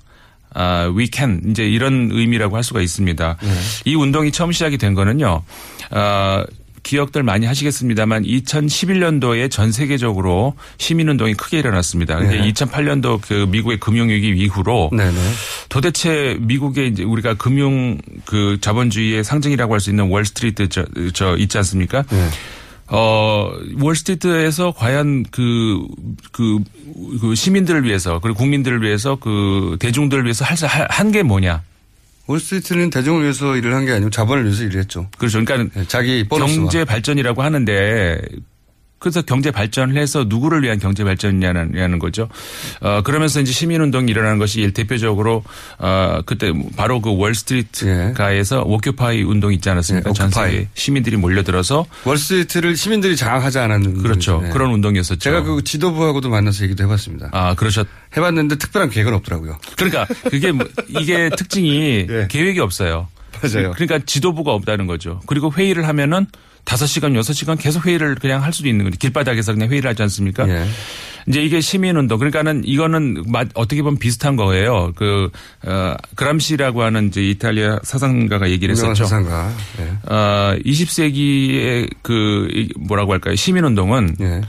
[0.54, 3.38] 아, we can 이제 이런 의미라고 할 수가 있습니다.
[3.42, 3.50] 네.
[3.86, 5.44] 이 운동이 처음 시작이 된 거는요.
[5.92, 6.44] 아,
[6.84, 12.16] 기억들 많이 하시겠습니다만 2011년도에 전 세계적으로 시민 운동이 크게 일어났습니다.
[12.18, 12.52] 근데 네.
[12.54, 15.32] 2008년도 그 미국의 금융위기 이후로 네 네.
[15.70, 21.58] 도대체 미국의 이제 우리가 금융 그 자본주의의 상징이라고 할 수 있는 월스트리트 저, 저 있지
[21.58, 22.04] 않습니까?
[22.90, 22.96] 네.
[22.98, 25.86] 어, 월스트리트에서 과연 그,
[26.32, 26.60] 그,
[27.22, 30.46] 그 시민들을 위해서 그리고 국민들을 위해서 그 대중들을 위해서
[30.90, 31.64] 한 게 뭐냐.
[32.28, 35.08] 월스트리트는 대중을 위해서 일을 한 게 아니고 자본을 위해서 일을 했죠.
[35.18, 35.44] 그렇죠.
[35.44, 36.58] 그러니까 네, 자기 보너스와.
[36.64, 38.22] 경제 발전이라고 하는데
[39.00, 42.28] 그래서 경제 발전을 해서 누구를 위한 경제 발전이냐는 거죠.
[42.82, 45.44] 어, 그러면서 이제 시민운동이 일어나는 것이 일 대표적으로
[45.78, 50.10] 어, 그때 바로 그 월스트리트가에서 오큐파이 운동이 있지 않았습니까?
[50.10, 50.30] 예, 전.
[50.32, 54.42] 세계 시민들이 몰려들어서 월스트리트를 시민들이 장악하지 않았는 그렇죠.
[54.42, 54.50] 네.
[54.50, 55.20] 그런 운동이었었죠.
[55.20, 57.30] 제가 그 지도부하고도 만나서 얘기도 해봤습니다.
[57.34, 57.88] 아, 그러셨.
[58.16, 59.58] 해봤는데 특별한 계획은 없더라고요.
[59.76, 62.28] 그러니까 그게 뭐- 이게 특징이 예.
[62.30, 63.08] 계획이 없어요.
[63.44, 63.72] 맞아요.
[63.76, 65.22] 그러니까 지도부가 없다는 거죠.
[65.28, 66.26] 그리고 회의를 하면은
[66.68, 68.98] 다섯 시간 여섯 시간 계속 회의를 그냥 할 수도 있는 거죠.
[69.00, 70.48] 길바닥에서 그냥 회의를 하지 않습니까?
[70.50, 70.66] 예.
[71.28, 72.20] 이제 이게 시민운동.
[72.20, 74.92] 그러니까는 이거는 마- 어떻게 보면 비슷한 거예요.
[74.96, 75.30] 그,
[75.66, 79.06] 어, 그람시라고 하는 이제 이탈리아 사상가가 얘기를 했었죠.
[79.06, 79.50] 사상가.
[79.80, 80.14] 예.
[80.14, 83.36] 어, 20세기의 그, 이- 뭐라고 할까요.
[83.36, 84.42] 시민운동은 예.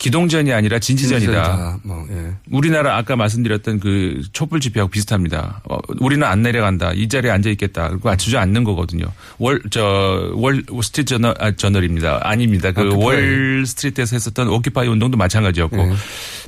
[0.00, 1.26] 기동전이 아니라 진지전이다.
[1.26, 1.80] 진지전이다.
[1.82, 2.32] 뭐, 예.
[2.50, 5.60] 우리나라 아까 말씀드렸던 그 촛불 집회하고 비슷합니다.
[5.68, 6.92] 어, 우리는 안 내려간다.
[6.94, 7.90] 이 자리에 앉아 있겠다.
[7.90, 9.04] 그리고 주저앉는 거거든요.
[9.38, 12.20] 월, 저, 월 스트리트 저널, 아, 저널입니다.
[12.22, 12.72] 아닙니다.
[12.72, 13.04] 그 Occupy.
[13.04, 15.92] 월 스트리트에서 했었던 Occupy 운동도 마찬가지였고 예.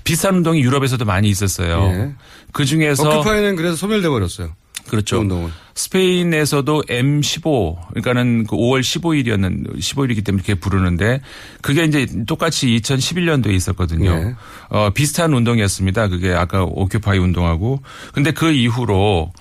[0.02, 1.90] 비슷한 운동이 유럽에서도 많이 있었어요.
[1.92, 2.12] 예.
[2.52, 4.54] 그 중에서 오큐파이는 그래서 소멸돼 버렸어요.
[4.92, 5.16] 그렇죠.
[5.16, 5.50] 그 운동은.
[5.74, 11.22] 스페인에서도 M15 그러니까는 그 5월 15일이었는 15일이기 때문에 그렇게 부르는데
[11.62, 14.10] 그게 이제 똑같이 2011년도에 있었거든요.
[14.10, 14.34] 예.
[14.68, 16.08] 어 비슷한 운동이었습니다.
[16.08, 17.80] 그게 아까 오큐파이 운동하고
[18.12, 19.32] 근데 그 이후로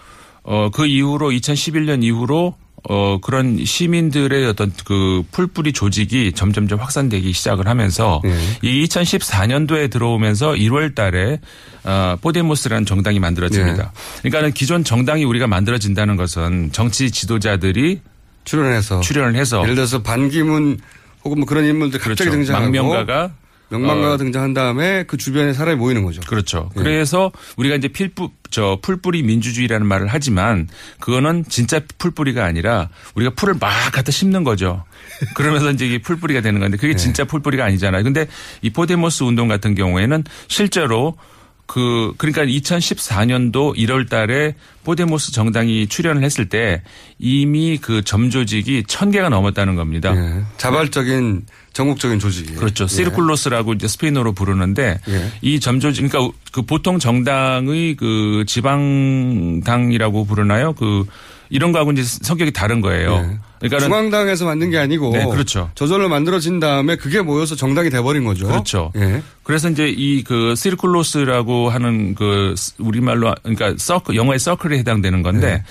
[0.44, 2.56] 어 그 이후로 2011년 이후로
[2.90, 8.36] 어 그런 시민들의 어떤 그 풀뿌리 조직이 점점점 확산되기 시작을 하면서 예.
[8.64, 11.40] 이 2014년도에 들어오면서 1월 달에
[11.84, 13.94] 어 포데모스라는 정당이 만들어집니다.
[14.20, 18.02] 그러니까는 기존 정당이 우리가 만들어진다는 것은 정치 지도자들이
[18.46, 19.02] 출연해서.
[19.02, 20.80] 출연을 해서 예를 들어서 반기문
[21.24, 22.32] 혹은 뭐 그런 인물들 갑자기 그렇죠.
[22.32, 22.66] 등장하고.
[22.66, 23.32] 망명가가
[23.72, 26.22] 명망가가 어, 등장한 다음에 그 주변에 사람이 모이는 거죠.
[26.28, 26.70] 그렇죠.
[26.76, 26.80] 예.
[26.82, 30.68] 그래서 우리가 이제 필뿌 저 풀뿌리 민주주의라는 말을 하지만
[31.00, 34.84] 그거는 진짜 풀뿌리가 아니라 우리가 풀을 막 갖다 심는 거죠.
[35.36, 36.82] 그러면서 이제 이게 풀뿌리가 되는 건데 예.
[36.82, 38.04] 그게 진짜 풀뿌리가 아니잖아요.
[38.04, 38.28] 근데
[38.62, 41.16] 이 포데모스 운동 같은 경우에는 실제로
[41.72, 46.82] 그 그러니까 2014년도 1월 달에 포데모스 정당이 출현을 했을 때
[47.18, 50.14] 이미 그 점조직이 천 개가 넘었다는 겁니다.
[50.14, 50.44] 예.
[50.58, 52.56] 자발적인 전국적인 조직이.
[52.56, 52.88] 그렇죠.
[52.88, 55.32] Círculos라고 이제 스페인어로 부르는데 예.
[55.42, 60.74] 이 점조직 그러니까 그 보통 정당의 그 지방당이라고 부르나요?
[60.74, 61.06] 그
[61.52, 63.30] 이런 거하고 이제 성격이 다른 거예요.
[63.32, 63.40] 예.
[63.60, 65.70] 그러니까 중앙당에서 만든 게 아니고 네, 그렇죠.
[65.76, 68.48] 저절로 만들어진 다음에 그게 모여서 정당이 돼버린 거죠.
[68.48, 68.92] 그렇죠.
[68.96, 69.22] 예.
[69.44, 75.64] 그래서 이제 이 그 시르쿨로스라고 하는 그 우리말로 그러니까 서클 영어의 서클에 해당되는 건데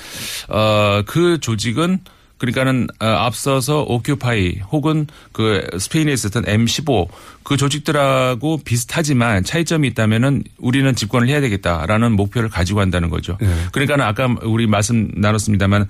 [0.49, 0.55] 네.
[0.55, 2.01] 어그 조직은
[2.41, 7.07] 그러니까는 어, 앞서서 오큐파이 혹은 그 스페인에 있었던 M15
[7.43, 13.37] 그 조직들하고 비슷하지만 차이점이 있다면은 우리는 집권을 해야 되겠다라는 목표를 가지고 한다는 거죠.
[13.41, 13.55] 네.
[13.73, 15.87] 그러니까는 아까 우리 말씀 나눴습니다만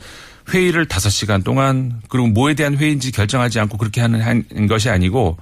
[0.53, 5.38] 회의를 다섯 시간 동안 그리고 뭐에 대한 회의인지 결정하지 않고 그렇게 하는 한 것이 아니고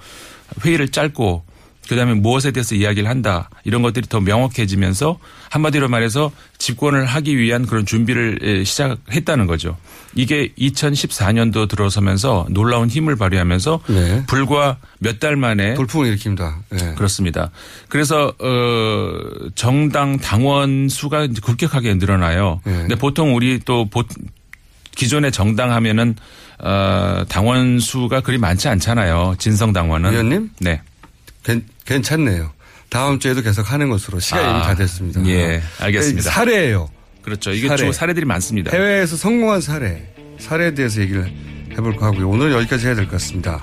[0.63, 1.43] 회의를 짧고
[1.89, 5.19] 그다음에 무엇에 대해서 이야기를 한다 이런 것들이 더 명확해지면서
[5.51, 9.77] 한마디로 말해서 집권을 하기 위한 그런 준비를 에, 시작했다는 거죠.
[10.15, 14.25] 이게 2014년도 들어서면서 놀라운 힘을 발휘하면서 네.
[14.27, 16.55] 불과 몇 달 만에 돌풍을 일으킵니다.
[16.81, 16.95] 예.
[16.95, 17.51] 그렇습니다.
[17.89, 22.61] 그래서 어 정당 당원 수가 급격하게 늘어나요.
[22.65, 22.73] 네.
[22.73, 24.05] 근데 보통 우리 또 보,
[24.95, 26.15] 기존의 정당 하면은
[26.61, 29.35] 어 당원 수가 그리 많지 않잖아요.
[29.39, 30.13] 진성 당원은.
[30.13, 30.51] 위원님?
[30.61, 30.81] 네.
[31.45, 32.51] 괜, 괜찮네요.
[32.91, 35.25] 다음 주에도 계속 하는 것으로 시간이 아, 이미 다 됐습니다.
[35.27, 36.31] 예, 알겠습니다.
[36.31, 36.89] 사례예요.
[37.23, 37.51] 그렇죠.
[37.53, 37.85] 이게 사례.
[37.87, 38.71] 주 사례들이 많습니다.
[38.75, 41.31] 해외에서 성공한 사례, 사례에 대해서 얘기를
[41.73, 42.29] 해볼까 하고요.
[42.29, 43.63] 오늘 여기까지 해야 될 것 같습니다.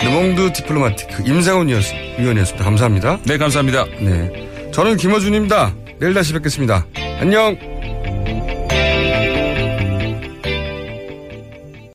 [0.00, 1.82] 르몽드 디플로마티크 임상훈 위원-
[2.18, 2.64] 위원이었습니다.
[2.64, 3.20] 감사합니다.
[3.24, 3.84] 네, 감사합니다.
[4.00, 4.70] 네.
[4.72, 5.74] 저는 김어준입니다.
[5.98, 6.86] 내일 다시 뵙겠습니다.
[7.20, 8.53] 안녕!